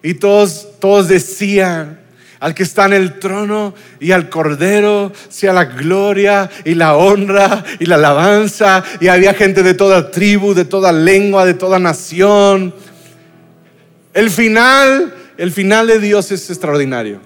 Y 0.01 0.13
todos, 0.13 0.69
todos 0.79 1.09
decían, 1.09 1.99
al 2.39 2.55
que 2.55 2.63
está 2.63 2.86
en 2.86 2.93
el 2.93 3.19
trono 3.19 3.75
y 3.99 4.13
al 4.13 4.29
cordero 4.29 5.11
sea 5.27 5.51
la 5.51 5.65
gloria 5.65 6.49
y 6.63 6.75
la 6.75 6.95
honra 6.95 7.65
y 7.77 7.88
la 7.88 7.95
alabanza. 7.95 8.81
Y 9.01 9.09
había 9.09 9.33
gente 9.33 9.63
de 9.63 9.73
toda 9.73 10.11
tribu, 10.11 10.53
de 10.53 10.63
toda 10.63 10.93
lengua, 10.93 11.45
de 11.45 11.55
toda 11.55 11.77
nación. 11.77 12.73
El 14.13 14.29
final, 14.29 15.13
el 15.36 15.51
final 15.51 15.88
de 15.88 15.99
Dios 15.99 16.31
es 16.31 16.49
extraordinario. 16.49 17.19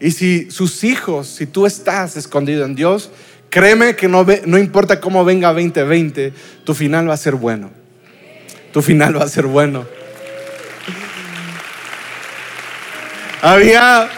Y 0.00 0.10
si 0.12 0.50
sus 0.50 0.84
hijos, 0.84 1.28
si 1.28 1.44
tú 1.44 1.66
estás 1.66 2.16
escondido 2.16 2.64
en 2.64 2.74
Dios, 2.74 3.10
Créeme 3.50 3.96
que 3.96 4.08
no, 4.08 4.26
no 4.46 4.58
importa 4.58 5.00
cómo 5.00 5.24
venga 5.24 5.48
2020, 5.52 6.32
tu 6.64 6.74
final 6.74 7.08
va 7.08 7.14
a 7.14 7.18
ser 7.18 7.34
bueno. 7.34 7.70
Tu 8.72 8.82
final 8.82 9.16
va 9.16 9.24
a 9.24 9.28
ser 9.28 9.46
bueno. 9.46 9.86
Había 13.40 14.08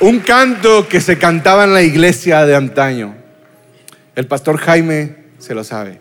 un 0.00 0.20
canto 0.20 0.86
que 0.86 1.00
se 1.00 1.18
cantaba 1.18 1.64
en 1.64 1.74
la 1.74 1.82
iglesia 1.82 2.46
de 2.46 2.54
antaño. 2.54 3.14
El 4.14 4.26
pastor 4.26 4.58
Jaime 4.58 5.16
se 5.38 5.54
lo 5.54 5.64
sabe. 5.64 6.00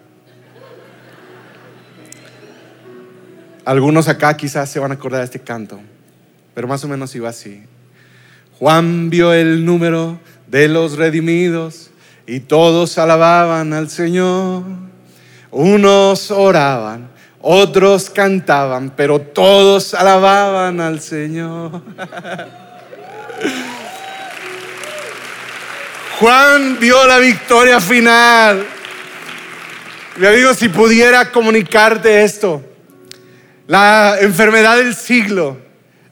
Algunos 3.65 4.07
acá 4.07 4.35
quizás 4.35 4.69
se 4.69 4.79
van 4.79 4.91
a 4.91 4.95
acordar 4.95 5.19
de 5.19 5.25
este 5.25 5.39
canto, 5.39 5.79
pero 6.53 6.67
más 6.67 6.83
o 6.83 6.87
menos 6.87 7.13
iba 7.15 7.29
así. 7.29 7.63
Juan 8.57 9.09
vio 9.09 9.33
el 9.33 9.63
número 9.63 10.19
de 10.47 10.67
los 10.67 10.97
redimidos 10.97 11.88
y 12.29 12.39
todos 12.41 12.97
alababan 12.99 13.73
al 13.73 13.89
Señor. 13.89 14.61
Unos 15.49 16.29
oraban, 16.29 17.09
otros 17.41 18.11
cantaban, 18.11 18.93
pero 18.95 19.19
todos 19.19 19.95
alababan 19.95 20.79
al 20.79 21.01
Señor. 21.01 21.81
Juan 26.19 26.77
vio 26.79 27.07
la 27.07 27.17
victoria 27.17 27.81
final. 27.81 28.63
Mi 30.17 30.27
amigo, 30.27 30.53
si 30.53 30.69
pudiera 30.69 31.31
comunicarte 31.31 32.23
esto, 32.23 32.61
la 33.65 34.17
enfermedad 34.19 34.77
del 34.77 34.93
siglo 34.93 35.68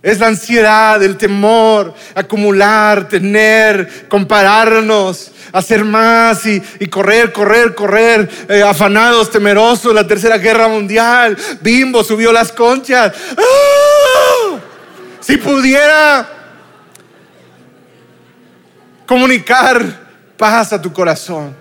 es 0.08 0.20
la 0.20 0.28
ansiedad, 0.28 1.04
el 1.04 1.18
temor, 1.18 1.94
acumular, 2.16 3.10
tener, 3.10 4.08
compararnos, 4.08 5.32
hacer 5.52 5.84
más 5.84 6.46
y, 6.46 6.62
correr, 6.88 7.34
correr, 7.34 7.76
correr, 7.76 8.30
eh, 8.48 8.64
afanados, 8.64 9.30
temerosos, 9.30 9.94
la 9.94 10.08
tercera 10.08 10.38
guerra 10.38 10.70
mundial, 10.70 11.38
bimbo, 11.60 12.06
subió 12.06 12.32
las 12.32 12.54
conchas. 12.54 13.14
¡Ah! 13.38 14.60
Si 15.20 15.36
pudiera 15.36 16.26
comunicar 19.06 19.84
paz 20.38 20.72
a 20.72 20.82
tu 20.82 20.94
corazón. 20.94 21.54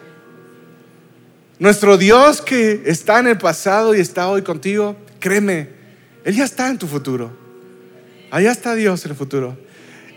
Nuestro 1.59 1.97
Dios 1.97 2.41
que 2.41 2.83
está 2.87 3.19
en 3.19 3.27
el 3.27 3.39
pasado 3.39 3.93
y 3.93 3.99
está 3.99 4.29
hoy 4.29 4.43
contigo, 4.43 4.95
créeme, 5.19 5.69
Él 6.23 6.37
ya 6.37 6.45
está 6.45 6.69
en 6.69 6.79
tu 6.79 6.87
futuro. 6.87 7.46
Allá 8.31 8.53
está 8.53 8.75
Dios 8.75 9.05
en 9.05 9.13
el 9.13 9.17
futuro. 9.17 9.57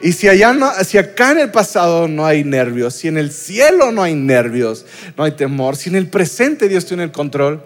Y 0.01 0.13
si, 0.13 0.29
allá 0.29 0.55
si 0.83 0.97
acá 0.97 1.31
en 1.31 1.39
el 1.39 1.51
pasado 1.51 2.07
no 2.07 2.25
hay 2.25 2.43
nervios, 2.43 2.95
si 2.95 3.09
en 3.09 3.17
el 3.17 3.31
cielo 3.31 3.91
no 3.91 4.01
hay 4.01 4.15
nervios, 4.15 4.85
no 5.17 5.25
hay 5.25 5.31
temor, 5.31 5.75
si 5.75 5.89
en 5.89 5.95
el 5.95 6.07
presente 6.07 6.69
Dios 6.69 6.85
tiene 6.85 7.03
el 7.03 7.11
control, 7.11 7.61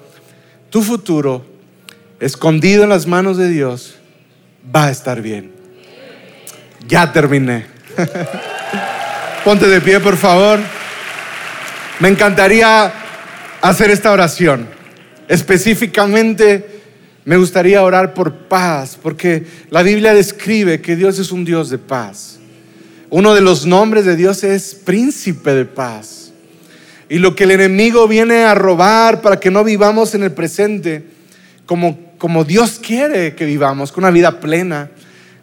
tu 0.71 0.81
futuro, 0.81 1.45
escondido 2.19 2.83
en 2.83 2.89
las 2.89 3.05
manos 3.05 3.37
de 3.37 3.49
Dios, 3.49 3.95
va 4.75 4.85
a 4.85 4.91
estar 4.91 5.21
bien. 5.21 5.51
Ya 6.87 7.11
terminé. 7.11 7.67
Ponte 9.45 9.67
de 9.67 9.81
pie, 9.81 9.99
por 9.99 10.17
favor. 10.17 10.59
Me 11.99 12.09
encantaría 12.09 12.91
hacer 13.61 13.91
esta 13.91 14.11
oración. 14.11 14.67
Específicamente 15.27 16.72
me 17.25 17.37
gustaría 17.37 17.81
orar 17.83 18.13
por 18.13 18.33
paz, 18.47 18.97
porque 19.01 19.45
la 19.69 19.81
Biblia 19.81 20.13
describe 20.13 20.81
que 20.81 20.95
Dios 20.95 21.19
es 21.19 21.31
un 21.31 21.45
Dios 21.45 21.69
de 21.69 21.77
paz. 21.77 22.39
Uno 23.09 23.33
de 23.33 23.41
los 23.41 23.65
nombres 23.65 24.05
de 24.05 24.15
Dios 24.15 24.43
es 24.43 24.75
príncipe 24.75 25.53
de 25.53 25.65
paz. 25.65 26.33
Y 27.09 27.19
lo 27.19 27.35
que 27.35 27.43
el 27.43 27.51
enemigo 27.51 28.07
viene 28.07 28.43
a 28.43 28.55
robar 28.55 29.21
para 29.21 29.39
que 29.39 29.51
no 29.51 29.63
vivamos 29.63 30.15
en 30.15 30.23
el 30.23 30.31
presente 30.31 31.03
como, 31.65 32.13
como 32.17 32.43
Dios 32.43 32.79
quiere 32.79 33.35
que 33.35 33.45
vivamos, 33.45 33.91
con 33.91 34.03
una 34.03 34.11
vida 34.11 34.39
plena, 34.39 34.91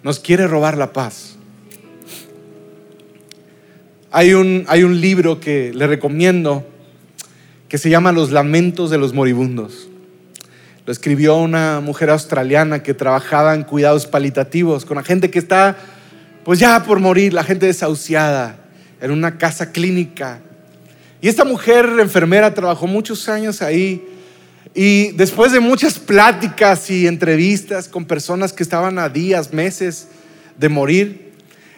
nos 0.03 0.19
quiere 0.19 0.47
robar 0.47 0.77
la 0.77 0.93
paz. 0.93 1.37
Hay 4.11 4.35
un, 4.35 4.65
hay 4.67 4.83
un 4.83 5.01
libro 5.01 5.39
que 5.41 5.73
le 5.73 5.87
recomiendo 5.87 6.67
que 7.69 7.79
se 7.79 7.89
llama 7.89 8.11
Los 8.11 8.33
lamentos 8.33 8.91
de 8.91 8.99
los 8.99 9.15
moribundos. 9.15 9.90
Lo 10.91 10.93
escribió 10.93 11.37
una 11.37 11.79
mujer 11.79 12.11
australiana 12.11 12.83
que 12.83 12.95
trabajaba 12.95 13.55
en 13.55 13.63
cuidados 13.63 14.09
palitativos 14.09 14.85
con 14.85 14.97
la 14.97 15.05
gente 15.05 15.31
que 15.31 15.39
está, 15.39 15.77
pues 16.43 16.59
ya 16.59 16.83
por 16.83 16.99
morir, 16.99 17.33
la 17.33 17.45
gente 17.45 17.67
desahuciada, 17.67 18.57
en 19.01 19.13
una 19.13 19.39
casa 19.39 19.71
clínica. 19.71 20.41
Y 21.21 21.29
esta 21.29 21.45
mujer 21.45 21.89
enfermera 22.01 22.53
trabajó 22.55 22.89
muchos 22.89 23.29
años 23.29 23.63
ahí 23.63 24.05
Y 24.75 25.13
después 25.13 25.53
de 25.53 25.61
muchas 25.61 25.97
pláticas 25.97 26.91
y 26.91 27.07
entrevistas 27.07 27.87
con 27.87 28.05
personas 28.05 28.53
que 28.53 28.65
estaban 28.65 28.99
a 28.99 29.09
días, 29.09 29.53
meses 29.53 30.09
de 30.59 30.69
morir, 30.69 31.35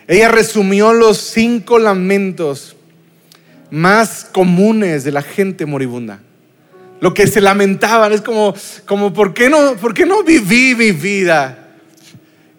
ella 0.08 0.30
resumió 0.30 0.94
los 0.94 1.18
cinco 1.18 1.78
lamentos 1.78 2.76
más 3.70 4.26
comunes 4.32 5.04
de 5.04 5.12
la 5.12 5.20
gente 5.20 5.66
moribunda. 5.66 6.20
Lo 7.02 7.12
que 7.12 7.26
se 7.26 7.40
lamentaban 7.40 8.12
es 8.12 8.20
como, 8.20 8.54
como 8.86 9.12
¿por, 9.12 9.34
qué 9.34 9.50
no, 9.50 9.74
¿por 9.74 9.92
qué 9.92 10.06
no 10.06 10.22
viví 10.22 10.76
mi 10.76 10.92
vida? 10.92 11.58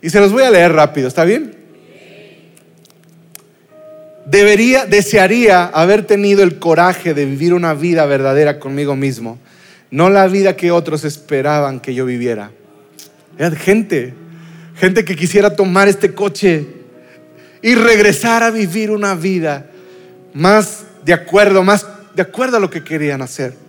Y 0.01 0.09
se 0.09 0.19
los 0.19 0.33
voy 0.33 0.43
a 0.43 0.51
leer 0.51 0.73
rápido, 0.73 1.07
¿está 1.07 1.23
bien? 1.23 1.55
Debería, 4.25 4.85
desearía 4.85 5.67
haber 5.67 6.05
tenido 6.05 6.43
el 6.43 6.59
coraje 6.59 7.13
de 7.13 7.23
vivir 7.23 7.53
una 7.53 7.73
vida 7.73 8.05
verdadera 8.05 8.59
conmigo 8.59 8.97
mismo, 8.97 9.39
no 9.91 10.09
la 10.09 10.27
vida 10.27 10.57
que 10.57 10.71
otros 10.71 11.05
esperaban 11.05 11.79
que 11.79 11.93
yo 11.93 12.05
viviera. 12.05 12.51
Era 13.37 13.51
gente, 13.51 14.13
gente 14.75 15.05
que 15.05 15.15
quisiera 15.15 15.55
tomar 15.55 15.87
este 15.87 16.13
coche 16.13 16.67
y 17.61 17.75
regresar 17.75 18.43
a 18.43 18.51
vivir 18.51 18.91
una 18.91 19.15
vida 19.15 19.67
más 20.33 20.83
de 21.05 21.13
acuerdo, 21.13 21.63
más 21.63 21.87
de 22.13 22.23
acuerdo 22.23 22.57
a 22.57 22.59
lo 22.59 22.69
que 22.69 22.83
querían 22.83 23.21
hacer. 23.21 23.62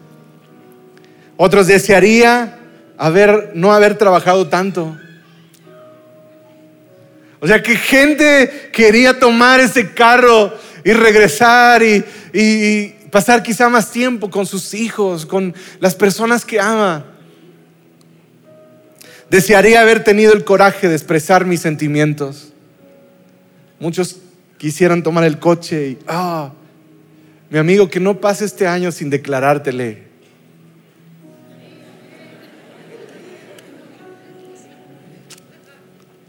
Otros 1.37 1.67
desearía 1.67 2.59
haber, 2.97 3.53
no 3.55 3.73
haber 3.73 3.99
trabajado 3.99 4.49
tanto. 4.49 4.97
O 7.41 7.47
sea, 7.47 7.63
que 7.63 7.77
gente 7.77 8.71
quería 8.73 9.19
tomar 9.19 9.61
ese 9.61 9.93
carro 9.93 10.57
y 10.85 10.93
regresar 10.93 11.83
y, 11.83 12.05
y 12.33 12.89
pasar 13.11 13.43
quizá 13.43 13.69
más 13.69 13.91
tiempo 13.91 14.31
con 14.31 14.47
sus 14.47 14.75
hijos, 14.75 15.27
con 15.27 15.55
las 15.81 15.95
personas 15.95 16.45
que 16.45 16.61
ama. 16.61 17.05
Desearía 19.29 19.81
haber 19.81 20.05
tenido 20.05 20.33
el 20.33 20.45
coraje 20.45 20.89
de 20.89 20.95
expresar 20.95 21.45
mis 21.45 21.61
sentimientos. 21.61 22.53
Muchos 23.79 24.17
quisieran 24.57 25.03
tomar 25.03 25.25
el 25.25 25.39
coche 25.39 25.89
y, 25.89 25.99
ah, 26.07 26.53
mi 27.51 27.59
amigo, 27.59 27.89
que 27.89 28.01
no 28.01 28.21
pase 28.21 28.45
este 28.45 28.67
año 28.67 28.91
sin 28.91 29.11
declarártele. 29.11 30.14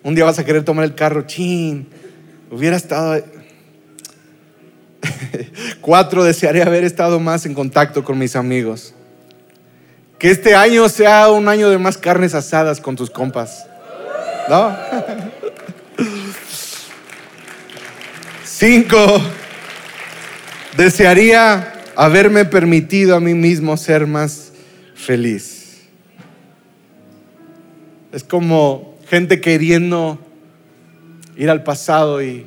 Un 0.06 0.14
día 0.14 0.24
vas 0.24 0.38
a 0.38 0.45
querer 0.45 0.64
tomar 0.64 0.86
el 0.86 0.93
carro, 0.93 1.24
chin, 1.24 1.88
hubiera 2.51 2.78
estado... 2.78 3.24
Cuatro, 5.82 6.24
desearía 6.24 6.64
haber 6.64 6.84
estado 6.84 7.20
más 7.20 7.47
en 7.47 7.56
contacto 7.56 8.03
con 8.03 8.20
mis 8.20 8.36
amigos. 8.36 8.93
Que 10.20 10.30
este 10.30 10.53
año 10.53 10.88
sea 10.89 11.32
un 11.32 11.47
año 11.47 11.72
de 11.72 11.80
más 11.80 11.97
carnes 11.97 12.36
asadas 12.36 12.80
con 12.80 12.95
tus 12.95 13.10
compas. 13.10 13.66
¿No? 14.47 14.78
Cinco, 18.43 18.99
desearía 20.78 21.82
haberme 21.95 22.45
permitido 22.45 23.16
a 23.16 23.20
mí 23.20 23.34
mismo 23.34 23.76
ser 23.76 24.06
más 24.06 24.51
feliz. 24.93 25.82
Es 28.12 28.24
como 28.24 28.94
gente 29.08 29.39
queriendo 29.41 30.20
ir 31.38 31.49
al 31.49 31.64
pasado 31.64 32.22
y, 32.24 32.45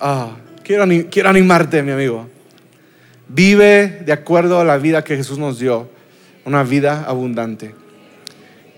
ah, 0.00 0.36
quiero, 0.62 0.82
animarte, 1.28 1.82
mi 1.82 1.92
amigo. 1.92 2.28
Vive 3.28 4.02
de 4.04 4.12
acuerdo 4.12 4.60
a 4.60 4.64
la 4.64 4.78
vida 4.78 5.04
que 5.04 5.16
Jesús 5.16 5.38
nos 5.38 5.58
dio, 5.58 5.88
una 6.44 6.62
vida 6.62 7.04
abundante. 7.06 7.74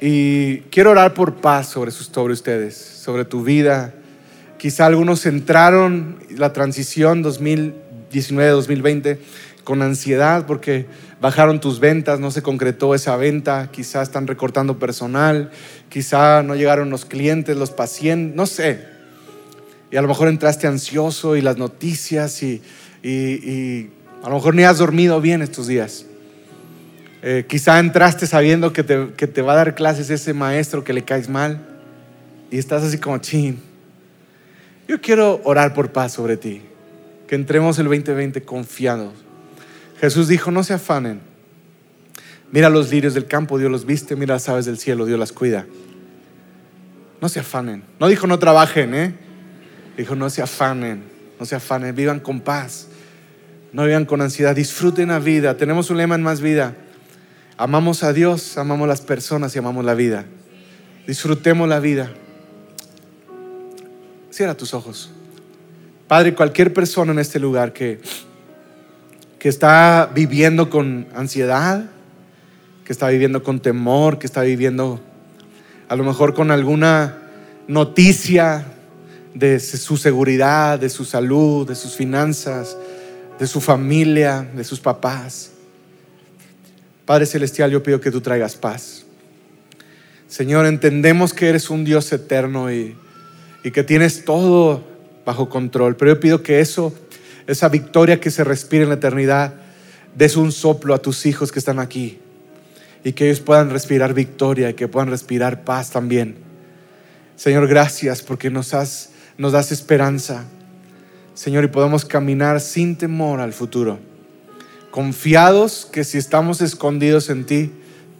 Y 0.00 0.58
quiero 0.70 0.90
orar 0.90 1.14
por 1.14 1.36
paz 1.36 1.68
sobre, 1.68 1.90
sobre 1.90 2.32
ustedes, 2.32 2.76
sobre 2.76 3.24
tu 3.24 3.44
vida. 3.44 3.94
Quizá 4.58 4.86
algunos 4.86 5.24
entraron 5.26 6.16
la 6.36 6.52
transición 6.52 7.22
2019-2020 7.22 9.18
con 9.64 9.82
ansiedad 9.82 10.46
porque 10.46 10.86
bajaron 11.20 11.60
tus 11.60 11.80
ventas, 11.80 12.18
no 12.18 12.30
se 12.30 12.42
concretó 12.42 12.94
esa 12.94 13.16
venta, 13.16 13.70
quizá 13.70 14.02
están 14.02 14.26
recortando 14.26 14.78
personal, 14.78 15.50
quizá 15.88 16.42
no 16.42 16.54
llegaron 16.54 16.90
los 16.90 17.04
clientes, 17.04 17.56
los 17.56 17.70
pacientes, 17.70 18.34
no 18.34 18.46
sé. 18.46 18.86
Y 19.90 19.96
a 19.96 20.02
lo 20.02 20.08
mejor 20.08 20.28
entraste 20.28 20.66
ansioso 20.66 21.36
y 21.36 21.42
las 21.42 21.58
noticias 21.58 22.42
y, 22.42 22.62
a 24.22 24.28
lo 24.28 24.34
mejor 24.34 24.54
ni 24.54 24.62
has 24.64 24.78
dormido 24.78 25.20
bien 25.20 25.42
estos 25.42 25.66
días. 25.66 26.06
Eh, 27.22 27.44
quizá 27.46 27.78
entraste 27.78 28.26
sabiendo 28.26 28.72
que 28.72 28.82
te, 28.82 29.08
que 29.16 29.26
te 29.26 29.42
va 29.42 29.52
a 29.52 29.56
dar 29.56 29.74
clases 29.74 30.08
ese 30.08 30.32
maestro 30.32 30.84
que 30.84 30.94
le 30.94 31.02
caes 31.02 31.28
mal 31.28 31.60
y 32.50 32.58
estás 32.58 32.82
así 32.82 32.96
como 32.96 33.18
chin. 33.18 33.60
Yo 34.88 35.00
quiero 35.00 35.40
orar 35.44 35.74
por 35.74 35.92
paz 35.92 36.12
sobre 36.12 36.38
ti, 36.38 36.62
que 37.28 37.34
entremos 37.34 37.78
el 37.78 37.86
2020 37.86 38.42
confiados 38.42 39.12
Jesús 40.00 40.28
dijo, 40.28 40.50
no 40.50 40.62
se 40.64 40.72
afanen. 40.72 41.20
Mira 42.52 42.68
los 42.68 42.90
lirios 42.90 43.14
del 43.14 43.26
campo, 43.26 43.58
Dios 43.58 43.70
los 43.70 43.84
viste, 43.84 44.16
mira 44.16 44.34
las 44.34 44.48
aves 44.48 44.64
del 44.64 44.78
cielo, 44.78 45.06
Dios 45.06 45.18
las 45.18 45.32
cuida. 45.32 45.66
No 47.20 47.28
se 47.28 47.40
afanen. 47.40 47.84
No 48.00 48.08
dijo 48.08 48.26
no 48.26 48.38
trabajen, 48.38 48.94
¿eh? 48.94 49.14
Dijo 49.96 50.16
no 50.16 50.30
se 50.30 50.42
afanen, 50.42 51.04
no 51.38 51.46
se 51.46 51.54
afanen, 51.54 51.94
vivan 51.94 52.18
con 52.18 52.40
paz. 52.40 52.88
No 53.72 53.84
vivan 53.84 54.04
con 54.04 54.20
ansiedad, 54.20 54.56
disfruten 54.56 55.08
la 55.08 55.20
vida. 55.20 55.56
Tenemos 55.56 55.90
un 55.90 55.98
lema 55.98 56.16
en 56.16 56.22
más 56.22 56.40
vida. 56.40 56.74
Amamos 57.56 58.02
a 58.02 58.12
Dios, 58.12 58.58
amamos 58.58 58.88
las 58.88 59.00
personas 59.00 59.54
y 59.54 59.58
amamos 59.58 59.84
la 59.84 59.94
vida. 59.94 60.24
Disfrutemos 61.06 61.68
la 61.68 61.78
vida. 61.78 62.10
Cierra 64.30 64.56
tus 64.56 64.74
ojos. 64.74 65.10
Padre, 66.08 66.34
cualquier 66.34 66.72
persona 66.72 67.12
en 67.12 67.20
este 67.20 67.38
lugar 67.38 67.72
que 67.72 68.00
que 69.40 69.48
está 69.48 70.10
viviendo 70.14 70.68
con 70.68 71.06
ansiedad, 71.14 71.86
que 72.84 72.92
está 72.92 73.08
viviendo 73.08 73.42
con 73.42 73.58
temor, 73.58 74.18
que 74.18 74.26
está 74.26 74.42
viviendo 74.42 75.00
a 75.88 75.96
lo 75.96 76.04
mejor 76.04 76.34
con 76.34 76.50
alguna 76.50 77.16
noticia 77.66 78.66
de 79.34 79.58
su 79.58 79.96
seguridad, 79.96 80.78
de 80.78 80.90
su 80.90 81.06
salud, 81.06 81.66
de 81.66 81.74
sus 81.74 81.94
finanzas, 81.94 82.76
de 83.38 83.46
su 83.46 83.62
familia, 83.62 84.46
de 84.54 84.62
sus 84.62 84.78
papás. 84.78 85.52
Padre 87.06 87.24
Celestial, 87.24 87.70
yo 87.70 87.82
pido 87.82 87.98
que 87.98 88.10
tú 88.10 88.20
traigas 88.20 88.56
paz. 88.56 89.06
Señor, 90.28 90.66
entendemos 90.66 91.32
que 91.32 91.48
eres 91.48 91.70
un 91.70 91.84
Dios 91.84 92.12
eterno 92.12 92.70
y, 92.70 92.94
y 93.64 93.70
que 93.70 93.84
tienes 93.84 94.22
todo 94.26 94.84
bajo 95.24 95.48
control, 95.48 95.96
pero 95.96 96.12
yo 96.12 96.20
pido 96.20 96.42
que 96.42 96.60
eso 96.60 96.92
esa 97.46 97.68
victoria 97.68 98.20
que 98.20 98.30
se 98.30 98.44
respira 98.44 98.82
en 98.84 98.90
la 98.90 98.96
eternidad, 98.96 99.54
des 100.14 100.36
un 100.36 100.52
soplo 100.52 100.94
a 100.94 100.98
tus 100.98 101.26
hijos 101.26 101.52
que 101.52 101.58
están 101.58 101.78
aquí 101.78 102.18
y 103.04 103.12
que 103.12 103.26
ellos 103.26 103.40
puedan 103.40 103.70
respirar 103.70 104.14
victoria 104.14 104.70
y 104.70 104.74
que 104.74 104.88
puedan 104.88 105.10
respirar 105.10 105.64
paz 105.64 105.90
también. 105.90 106.36
Señor, 107.36 107.66
gracias 107.68 108.22
porque 108.22 108.50
nos, 108.50 108.74
has, 108.74 109.10
nos 109.38 109.52
das 109.52 109.72
esperanza. 109.72 110.44
Señor, 111.34 111.64
y 111.64 111.68
podemos 111.68 112.04
caminar 112.04 112.60
sin 112.60 112.96
temor 112.96 113.40
al 113.40 113.52
futuro, 113.52 113.98
confiados 114.90 115.88
que 115.90 116.04
si 116.04 116.18
estamos 116.18 116.60
escondidos 116.60 117.30
en 117.30 117.46
ti, 117.46 117.72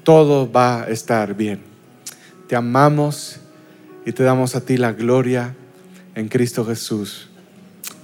todo 0.04 0.50
va 0.50 0.84
a 0.84 0.88
estar 0.88 1.34
bien. 1.34 1.60
Te 2.48 2.56
amamos 2.56 3.36
y 4.06 4.12
te 4.12 4.22
damos 4.22 4.56
a 4.56 4.62
ti 4.62 4.76
la 4.76 4.92
gloria 4.92 5.54
en 6.14 6.28
Cristo 6.28 6.64
Jesús. 6.64 7.30